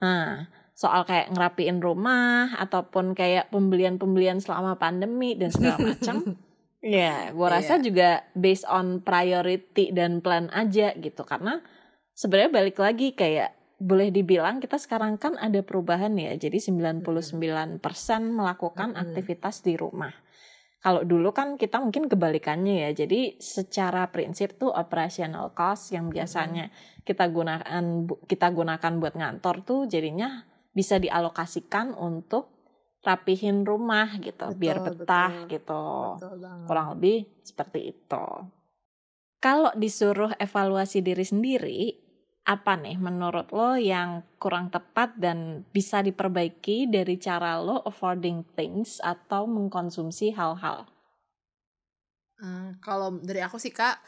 [0.00, 6.40] nah soal kayak ngerapiin rumah ataupun kayak pembelian-pembelian selama pandemi dan segala macam
[6.82, 7.82] Ya, gua rasa Iya.
[7.86, 11.62] juga based on priority dan plan aja gitu karena
[12.10, 16.34] sebenarnya balik lagi kayak boleh dibilang kita sekarang kan ada perubahan ya.
[16.34, 17.78] Jadi 99%
[18.34, 20.10] melakukan aktivitas di rumah.
[20.82, 23.06] Kalau dulu kan kita mungkin kebalikannya ya.
[23.06, 26.74] Jadi secara prinsip tuh operational cost yang biasanya
[27.06, 30.42] kita gunakan kita gunakan buat ngantor tuh jadinya
[30.74, 32.50] bisa dialokasikan untuk
[33.02, 35.50] rapihin rumah gitu biar Betul, betah betul.
[35.54, 35.84] gitu
[36.18, 36.66] Betul banget.
[36.66, 38.26] kurang lebih seperti itu.
[39.42, 41.80] Kalau disuruh evaluasi diri sendiri,
[42.42, 48.98] apa nih menurut lo yang kurang tepat dan bisa diperbaiki dari cara lo affording things
[48.98, 50.90] atau mengkonsumsi hal-hal?
[52.42, 54.02] Hmm, kalau dari aku sih kak,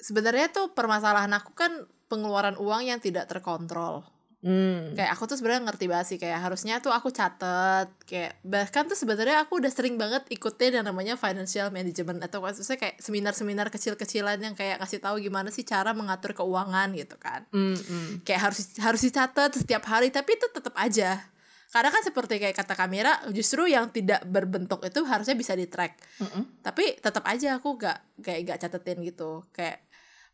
[0.00, 4.13] sebenarnya tuh permasalahan aku kan pengeluaran uang yang tidak terkontrol.
[4.44, 4.92] Hmm.
[4.92, 8.92] Kayak aku tuh sebenarnya ngerti banget sih kayak harusnya tuh aku catet kayak bahkan tuh
[8.92, 14.36] sebenarnya aku udah sering banget ikutin yang namanya financial management atau maksudnya kayak seminar-seminar kecil-kecilan
[14.44, 17.48] yang kayak kasih tahu gimana sih cara mengatur keuangan gitu kan.
[17.56, 18.20] Hmm, hmm.
[18.20, 21.24] Kayak harus harus dicatat setiap hari tapi itu tetap aja.
[21.72, 25.98] Karena kan seperti kayak kata kamera justru yang tidak berbentuk itu harusnya bisa di track.
[26.22, 26.62] Mm-mm.
[26.62, 29.42] Tapi tetap aja aku gak kayak gak catetin gitu.
[29.50, 29.82] Kayak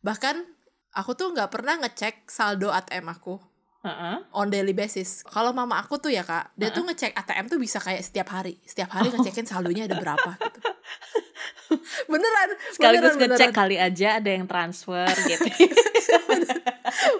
[0.05, 0.37] bahkan
[0.93, 3.50] aku tuh nggak pernah ngecek saldo ATM aku
[3.81, 4.21] Uh-uh.
[4.33, 5.25] on daily basis.
[5.25, 8.61] Kalau mama aku tuh ya kak, dia tuh ngecek ATM tuh bisa kayak setiap hari,
[8.63, 10.61] setiap hari ngecekin saldonya ada berapa gitu.
[12.13, 13.57] beneran, Sekaligus beneran, ngecek beneran.
[13.57, 15.49] kali aja ada yang transfer gitu.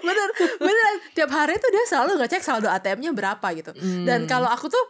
[0.01, 4.03] bener bener tiap hari tuh dia selalu ngecek saldo ATM-nya berapa gitu Hmm.
[4.03, 4.85] dan kalau aku tuh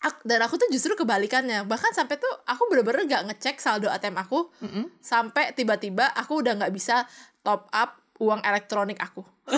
[0.00, 4.14] ak- dan aku tuh justru kebalikannya bahkan sampai tuh aku bener-bener gak ngecek saldo ATM
[4.16, 4.92] aku Mm-mm.
[5.00, 7.08] sampai tiba-tiba aku udah nggak bisa
[7.40, 9.22] top up uang elektronik aku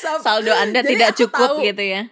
[0.00, 2.02] Sam- saldo anda Jadi tidak cukup tahu- gitu ya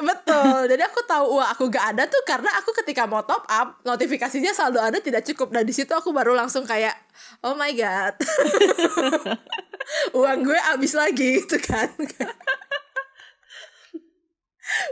[0.00, 0.64] Betul.
[0.64, 4.48] Jadi aku tahu uang aku gak ada tuh karena aku ketika mau top up notifikasinya
[4.56, 5.52] saldo Anda tidak cukup.
[5.52, 6.96] Dan di situ aku baru langsung kayak
[7.44, 8.16] oh my god.
[10.18, 11.92] uang gue habis lagi gitu kan.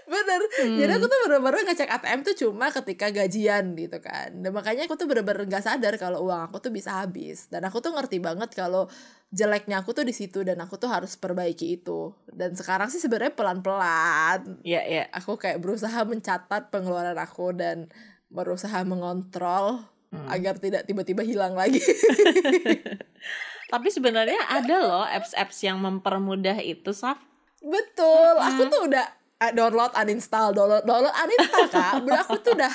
[0.08, 0.40] Bener.
[0.58, 4.32] Jadi aku tuh bener-bener ngecek ATM tuh cuma ketika gajian gitu kan.
[4.34, 7.46] Dan makanya aku tuh bener-bener gak sadar kalau uang aku tuh bisa habis.
[7.52, 8.90] Dan aku tuh ngerti banget kalau
[9.28, 12.12] jeleknya aku tuh di situ Dan aku tuh harus perbaiki itu.
[12.30, 14.64] Dan sekarang sih sebenarnya pelan-pelan.
[14.66, 17.92] Ya ya aku kayak berusaha mencatat pengeluaran aku dan
[18.28, 20.24] berusaha mengontrol Hmm.
[20.32, 21.84] agar tidak tiba-tiba hilang lagi.
[23.72, 27.20] tapi sebenarnya ada loh apps-apps yang mempermudah itu Saf.
[27.60, 29.04] Betul, aku tuh udah
[29.48, 32.02] download uninstall, download download uninstall kak.
[32.02, 32.74] Bener aku tuh udah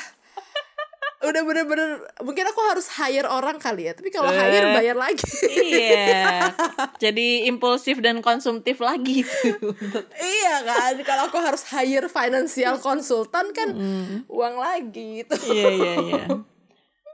[1.23, 1.89] udah bener-bener
[2.19, 3.95] mungkin aku harus hire orang kali ya.
[3.95, 4.35] Tapi kalau Eh.
[4.35, 5.23] hire bayar lagi.
[5.55, 6.51] iya
[7.03, 9.71] jadi impulsif dan konsumtif lagi tuh
[10.19, 14.27] iya kan, kalau aku harus hire financial consultant kan Hmm.
[14.27, 15.35] uang lagi itu.
[15.47, 16.23] iya iya iya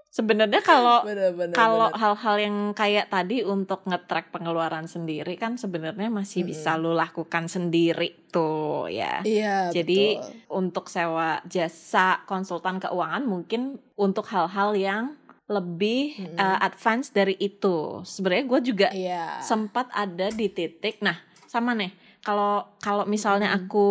[0.10, 1.06] sebenarnya kalau
[1.54, 7.46] kalau hal-hal yang kayak tadi untuk nge-track pengeluaran sendiri kan sebenarnya masih bisa lu lakukan
[7.46, 9.22] sendiri tuh ya.
[9.22, 10.34] iya, Jadi betul.
[10.50, 15.04] untuk sewa jasa konsultan keuangan mungkin untuk hal-hal yang
[15.50, 16.38] lebih Mm-mm.
[16.38, 18.06] uh, advance dari itu.
[18.06, 19.42] Sebenarnya gue juga iya.
[19.42, 21.02] sempat ada di titik.
[21.02, 21.18] Nah,
[21.50, 21.90] sama nih.
[22.22, 23.66] Kalau kalau misalnya Mm-mm.
[23.66, 23.90] aku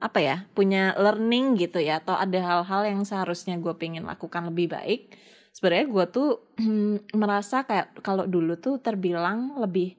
[0.00, 4.76] apa ya punya learning gitu ya, atau ada hal-hal yang seharusnya gue pengen lakukan lebih
[4.76, 5.16] baik.
[5.60, 6.30] Sebenarnya gue tuh
[7.20, 9.92] merasa kayak kalau dulu tuh terbilang lebih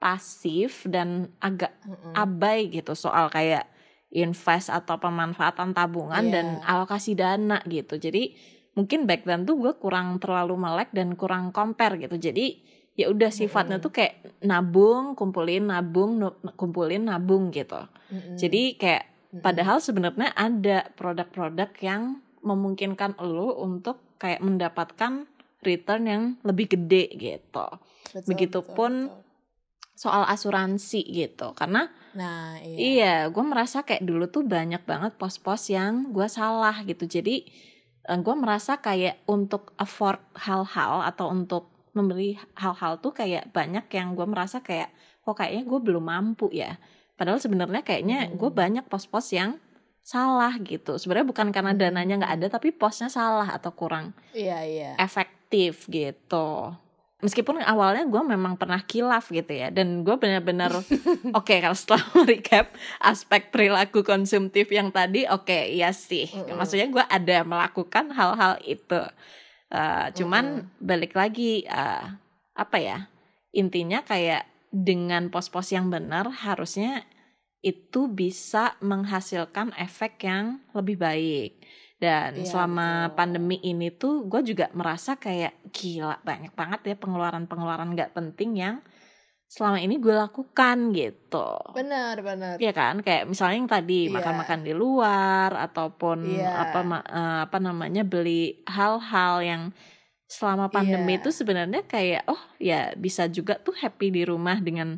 [0.00, 2.16] pasif dan agak Mm-mm.
[2.16, 3.68] abai gitu soal kayak
[4.08, 6.32] invest atau pemanfaatan tabungan Iya.
[6.32, 8.00] dan alokasi dana gitu.
[8.00, 8.32] Jadi
[8.72, 12.16] mungkin back then tuh gue kurang terlalu melek dan kurang compare gitu.
[12.16, 12.64] Jadi
[12.96, 13.84] ya udah sifatnya Mm-mm.
[13.84, 16.24] tuh kayak nabung, kumpulin, nabung,
[16.56, 17.84] kumpulin, nabung gitu.
[18.08, 18.40] Mm-mm.
[18.40, 19.44] Jadi kayak Mm-mm.
[19.44, 25.26] padahal sebenarnya ada produk-produk yang memungkinkan lo untuk kayak mendapatkan
[25.66, 27.66] return yang lebih gede gitu.
[28.14, 29.30] Betul, begitupun betul, betul.
[29.92, 31.50] Soal asuransi gitu.
[31.58, 32.76] Karena Nah, iya.
[32.76, 37.08] Iya, gue merasa kayak dulu tuh banyak banget pos-pos yang gue salah gitu.
[37.08, 37.48] Jadi
[38.04, 44.26] gue merasa kayak untuk afford hal-hal atau untuk membeli hal-hal tuh kayak banyak yang gue
[44.28, 44.92] merasa kayak
[45.24, 46.76] kok kayaknya gue belum mampu ya.
[47.16, 48.36] Padahal sebenarnya kayaknya Hmm.
[48.36, 49.56] gue banyak pos-pos yang
[50.02, 50.98] salah gitu.
[50.98, 54.90] Sebenarnya bukan karena dananya nggak ada, tapi posnya salah atau kurang Iya, iya.
[54.98, 56.74] efektif gitu.
[57.22, 60.74] Meskipun awalnya gue memang pernah kilaf gitu ya, dan gue benar-benar
[61.38, 66.58] oke kalau setelah recap aspek perilaku konsumtif yang tadi, oke iya sih, Mm-mm.
[66.58, 69.00] maksudnya gue ada melakukan hal-hal itu,
[69.72, 72.04] Eh, cuman balik lagi eh,
[72.52, 73.08] apa ya
[73.56, 77.08] intinya kayak dengan pos-pos yang benar harusnya
[77.62, 81.62] itu bisa menghasilkan efek yang lebih baik.
[82.02, 83.14] Dan Iya, selama betul.
[83.14, 88.76] pandemi ini tuh gue juga merasa kayak gila banyak banget ya pengeluaran-pengeluaran gak penting yang
[89.46, 91.48] selama ini gue lakukan gitu.
[91.76, 92.56] Benar, benar.
[92.58, 94.18] Iya kan, kayak misalnya yang tadi Iya.
[94.18, 96.50] makan-makan di luar ataupun Iya.
[96.66, 99.62] apa eh, apa namanya beli hal-hal yang
[100.26, 101.18] selama pandemi Iya.
[101.22, 104.96] itu sebenarnya kayak oh ya bisa juga tuh happy di rumah dengan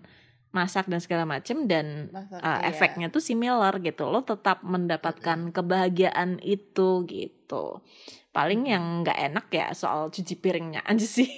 [0.55, 2.71] masak dan segala macem dan Masak, uh, iya.
[2.71, 4.07] efeknya tuh similar gitu.
[4.07, 7.83] Lo tetap mendapatkan kebahagiaan itu gitu.
[8.31, 11.27] Paling yang nggak enak ya soal cuci piringnya aja sih.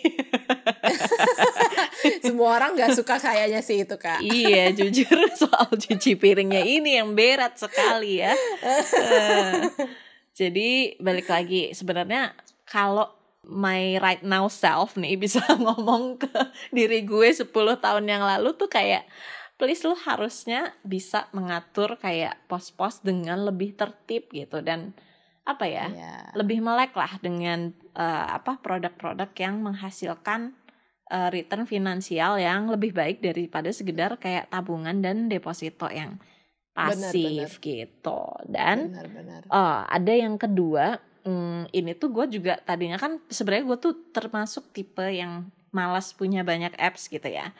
[2.24, 4.20] Semua orang nggak suka kayaknya sih itu, Kak.
[4.20, 8.36] iya jujur soal cuci piringnya ini yang berat sekali ya.
[8.96, 9.52] Eh,
[10.36, 12.36] jadi balik lagi sebenarnya
[12.68, 13.08] kalau
[13.46, 16.30] my right now self nih bisa ngomong ke
[16.70, 19.06] diri gue 10 tahun yang lalu tuh kayak
[19.56, 24.92] please lu harusnya bisa mengatur kayak pos-pos dengan lebih tertib gitu dan
[25.46, 26.14] apa ya Iya.
[26.34, 30.52] lebih melek lah dengan eh, apa produk-produk yang menghasilkan
[31.08, 36.18] eh, return finansial yang lebih baik daripada sekedar kayak tabungan dan deposito yang
[36.74, 39.40] pasif gitu dan Benar-benar.
[39.48, 44.70] oh ada yang kedua hmm, ini tuh gue juga tadinya kan sebenarnya gue tuh termasuk
[44.70, 47.50] tipe yang malas punya banyak apps gitu ya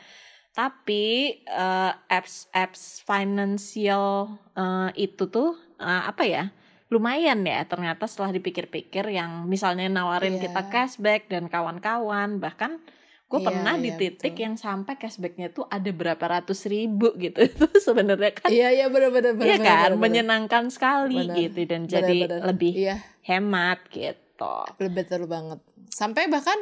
[0.53, 1.05] tapi
[1.43, 4.07] eh, apps apps financial
[4.53, 6.49] eh, itu tuh eh, apa ya
[6.87, 10.49] lumayan ya ternyata setelah dipikir-pikir yang misalnya nawarin Iya.
[10.49, 12.79] kita cashback dan kawan-kawan bahkan
[13.27, 14.45] gue Iya, pernah di iya, titik betul.
[14.47, 19.35] yang sampai cashbacknya tuh ada berapa ratus ribu gitu itu sebenarnya kan Iya iya benar-benar
[19.35, 21.37] Iya kan menyenangkan sekali Benar.
[21.37, 22.47] gitu dan jadi Benar-benar.
[22.49, 22.97] lebih Iya,
[23.27, 24.55] hemat gitu.
[24.79, 25.59] betul banget.
[25.91, 26.57] Sampai bahkan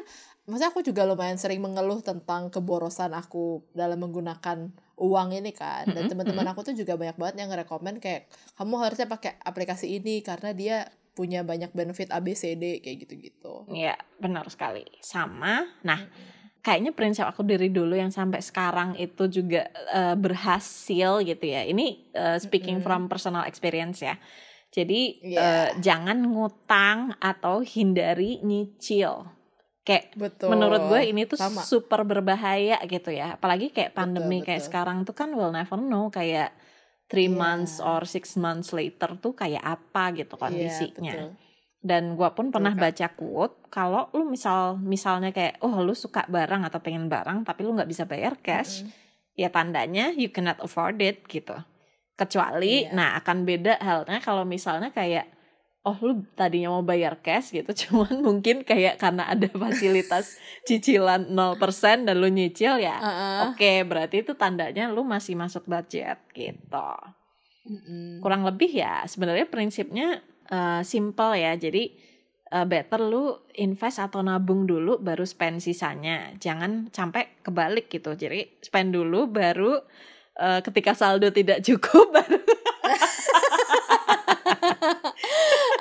[0.48, 5.84] maksudnya aku juga lumayan sering mengeluh tentang keborosan aku dalam menggunakan uang ini kan.
[5.92, 10.24] Dan teman-teman aku tuh juga banyak banget yang ngerekomen kayak kamu harusnya pakai aplikasi ini
[10.24, 13.70] karena dia punya banyak benefit ABCD kayak gitu-gitu.
[13.70, 15.62] Iya benar sekali sama.
[15.86, 16.00] Nah
[16.64, 21.62] kayaknya prinsip aku dari dulu yang sampai sekarang itu juga eh, berhasil gitu ya.
[21.68, 22.86] Ini eh, speaking Mm-mm.
[22.86, 24.18] from personal experience ya.
[24.74, 25.38] Jadi Iya.
[25.38, 29.22] eh, jangan ngutang atau hindari nyicil.
[29.86, 30.50] Kayak Betul.
[30.50, 31.62] menurut gue ini tuh Sama.
[31.62, 33.38] super berbahaya gitu ya.
[33.38, 34.68] Apalagi kayak pandemi Betul, kayak betul.
[34.72, 36.50] sekarang tuh kan we'll never know kayak
[37.06, 37.38] three Iya.
[37.38, 41.14] months or six months later tuh kayak apa gitu Iya, kondisinya.
[41.14, 41.30] betul.
[41.84, 46.64] Dan gua pun pernah baca quote kalau lu misal misalnya kayak oh lu suka barang
[46.64, 49.36] atau pengen barang tapi lu nggak bisa bayar cash, Mm-mm.
[49.36, 51.52] ya tandanya you cannot afford it gitu.
[52.14, 52.94] Kecuali Iya.
[52.94, 55.26] nah akan beda halnya kalau misalnya kayak
[55.84, 60.38] oh lu tadinya mau bayar cash gitu cuman mungkin kayak karena ada fasilitas
[60.68, 62.96] cicilan 0% dan lu nyicil ya.
[63.02, 63.40] Uh-uh.
[63.52, 66.90] Oke, berarti itu tandanya lu masih masuk budget gitu
[67.64, 68.20] Mm-mm.
[68.20, 71.88] kurang lebih ya sebenarnya prinsipnya eh, simple ya jadi
[72.52, 78.52] eh, better lu invest atau nabung dulu baru spend sisanya jangan sampai kebalik gitu jadi
[78.60, 79.80] spend dulu baru
[80.36, 82.38] eh, ketika saldo tidak cukup baru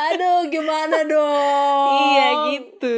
[0.03, 1.87] Aduh, gimana dong?
[2.11, 2.97] iya gitu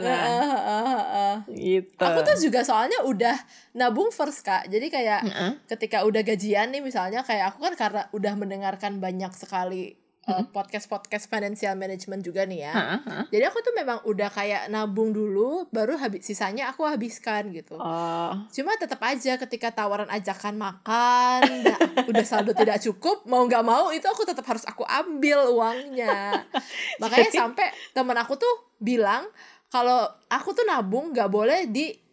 [0.00, 1.36] nah Ah, ah, ah, ah.
[1.50, 3.36] gitu Aku tuh juga soalnya udah
[3.74, 4.66] nabung first kak.
[4.68, 5.52] Jadi kayak Heeh.
[5.66, 10.09] ketika udah gajian nih misalnya kayak aku kan karena udah mendengarkan banyak sekali uh,
[10.54, 12.72] podcast-podcast financial management juga nih ya.
[12.74, 13.24] Heeh, heeh.
[13.34, 17.78] Jadi aku tuh memang udah kayak nabung dulu, baru habis sisanya aku habiskan gitu.
[17.78, 21.42] oh Cuma tetap aja ketika tawaran ajakan makan,
[22.10, 26.46] udah saldo tidak cukup, mau nggak mau itu aku tetap harus aku ambil uangnya.
[27.02, 29.28] Makanya sampai temen aku tuh bilang
[29.70, 32.09] kalau aku tuh nabung nggak boleh di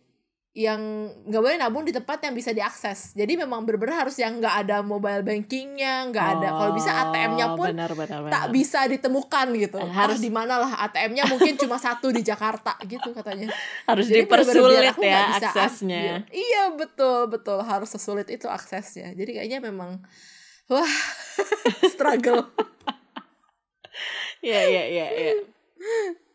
[0.58, 0.82] yang
[1.30, 3.14] nggak boleh nabung di tempat yang bisa diakses.
[3.14, 6.47] Jadi memang bener-bener harus yang nggak ada mobile bankingnya, nggak ada.
[6.49, 8.49] Kalau bisa ATM-nya Oh, pun benar, benar, tak benar.
[8.49, 9.78] bisa ditemukan gitu.
[9.78, 13.53] Eh, Harus di mana lah ATM-nya mungkin cuma satu di Jakarta gitu katanya.
[13.86, 16.18] harus Jadi dipersulit aku ya nggak bisa aksesnya ambil.
[16.34, 19.14] Iya betul betul harus sesulit itu aksesnya.
[19.14, 20.01] Jadi kayaknya memang
[20.66, 20.89] wah
[21.93, 22.49] struggle.
[24.38, 25.34] Iya iya iya iya.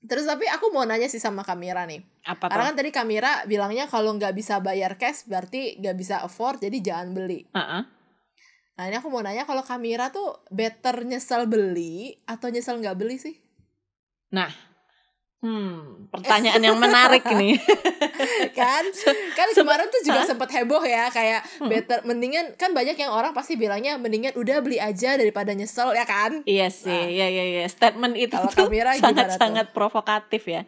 [0.00, 2.00] Terus tapi aku mau nanya sih sama Kamira nih.
[2.24, 6.64] Apa Karena kan tadi Kamira bilangnya kalau nggak bisa bayar cash berarti nggak bisa afford
[6.64, 7.44] jadi jangan beli.
[7.52, 7.82] Heeh.
[8.80, 13.20] Nah ini aku mau nanya kalau Kamira tuh better nyesel beli atau nyesel nggak beli
[13.20, 13.36] sih?
[15.40, 17.56] Hmm, pertanyaan yang menarik nih.
[18.60, 18.84] kan
[19.38, 21.68] kan kemarin tuh juga sempat heboh ya kayak Hmm.
[21.68, 26.04] better mendingan kan banyak yang orang pasti bilangnya mendingan udah beli aja daripada nyesel ya
[26.04, 27.08] kan iya sih, Nah.
[27.08, 27.64] iya iya iya.
[27.64, 30.62] Statement itu Kalau tuh sangat-sangat provokatif ya.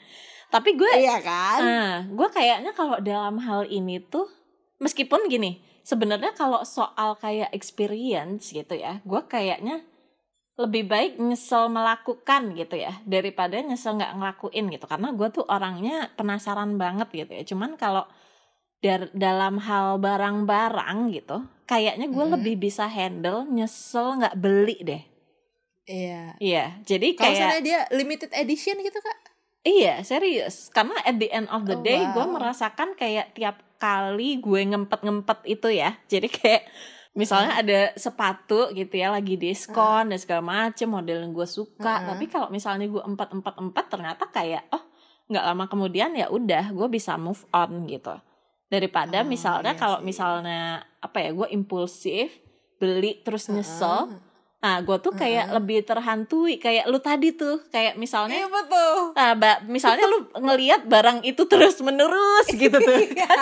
[0.49, 4.29] Tapi gue iya kan ah, gue kayaknya kalau dalam hal ini tuh
[4.77, 9.85] meskipun gini, sebenarnya kalau soal kayak experience gitu ya, gue kayaknya
[10.53, 16.13] lebih baik nyesel melakukan gitu ya daripada nyesel nggak ngelakuin gitu karena gue tuh orangnya
[16.13, 18.05] penasaran banget gitu ya cuman kalau
[18.79, 22.33] dar- dalam hal barang-barang gitu kayaknya gue Mhm.
[22.37, 25.03] lebih bisa handle nyesel nggak beli deh
[25.89, 29.33] iya iya jadi kalau kayak misalnya dia limited edition gitu kak
[29.63, 30.75] Iya, serius.
[30.75, 32.35] Karena at the end of the Oh, day, gue wow.
[32.35, 36.03] merasakan kayak tiap kali gue ngempet-ngempet itu ya.
[36.11, 36.67] Jadi kayak
[37.13, 42.01] misalnya ada sepatu gitu ya lagi diskon dan segala macem model yang gue suka.
[42.01, 42.09] Heeh.
[42.13, 44.85] Tapi kalau misalnya gue empat empat empat ternyata kayak oh
[45.29, 48.17] nggak lama kemudian ya udah gue bisa move on gitu.
[48.73, 52.33] Daripada Oh, misalnya iya kalau misalnya apa ya gue impulsif
[52.81, 54.09] beli terus nyesel.
[54.09, 54.32] Heeh.
[54.63, 55.55] Nah gue tuh kayak Heeh.
[55.55, 60.87] lebih terhantui kayak lu tadi tuh kayak misalnya iya betul Nah, ba- misalnya lu ngelihat
[60.87, 62.95] barang itu terus menerus gitu tuh.
[62.95, 63.35] Iya.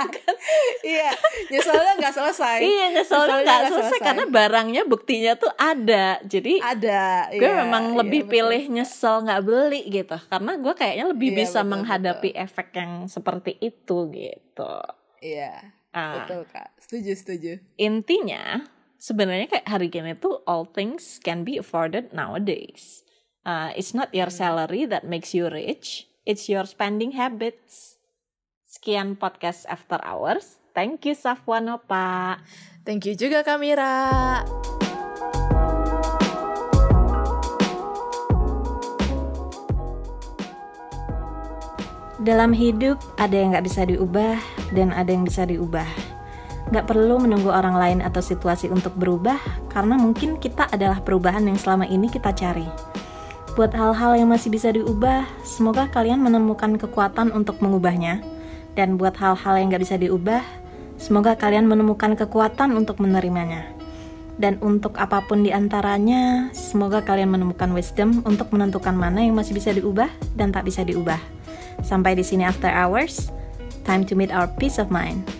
[0.83, 1.11] iya
[1.47, 4.01] nyeselnya nggak selesai iya, nyeselnya nggak selesai selesai.
[4.03, 6.18] karena barangnya buktinya tuh ada.
[6.23, 8.33] Jadi ada gue iya, memang iya, lebih betul.
[8.33, 10.16] pilih nyesel nggak beli gitu.
[10.27, 14.73] Karena gue kayaknya lebih Iya, bisa betul, menghadapi efek yang seperti itu gitu.
[15.21, 18.62] iya Nah, betul kak setuju setuju intinya
[19.01, 23.03] sebenarnya kayak hari gini tuh all things can be afforded nowadays.
[23.49, 27.97] Uh, it's not your salary that makes you rich, it's your spending habits.
[28.69, 30.61] Sekian podcast After Hours.
[30.77, 32.39] Thank you Safwanopa.
[32.87, 34.47] thank you juga Kamira
[42.21, 44.37] Dalam hidup ada yang gak bisa diubah
[44.77, 45.89] dan ada yang bisa diubah.
[46.71, 49.43] Gak perlu menunggu orang lain atau situasi untuk berubah
[49.75, 52.66] karena mungkin kita adalah perubahan yang selama ini kita cari.
[53.59, 58.23] Buat hal-hal yang masih bisa diubah, semoga kalian menemukan kekuatan untuk mengubahnya.
[58.79, 60.47] Dan buat hal-hal yang gak bisa diubah,
[60.95, 63.66] semoga kalian menemukan kekuatan untuk menerimanya.
[64.39, 69.59] Dan untuk apa pun di antaranya, semoga kalian menemukan wisdom untuk menentukan mana yang masih
[69.59, 70.09] bisa diubah
[70.39, 71.18] dan tak bisa diubah.
[71.83, 73.35] Sampai di sini after hours.
[73.83, 75.39] Time to meet our peace of mind.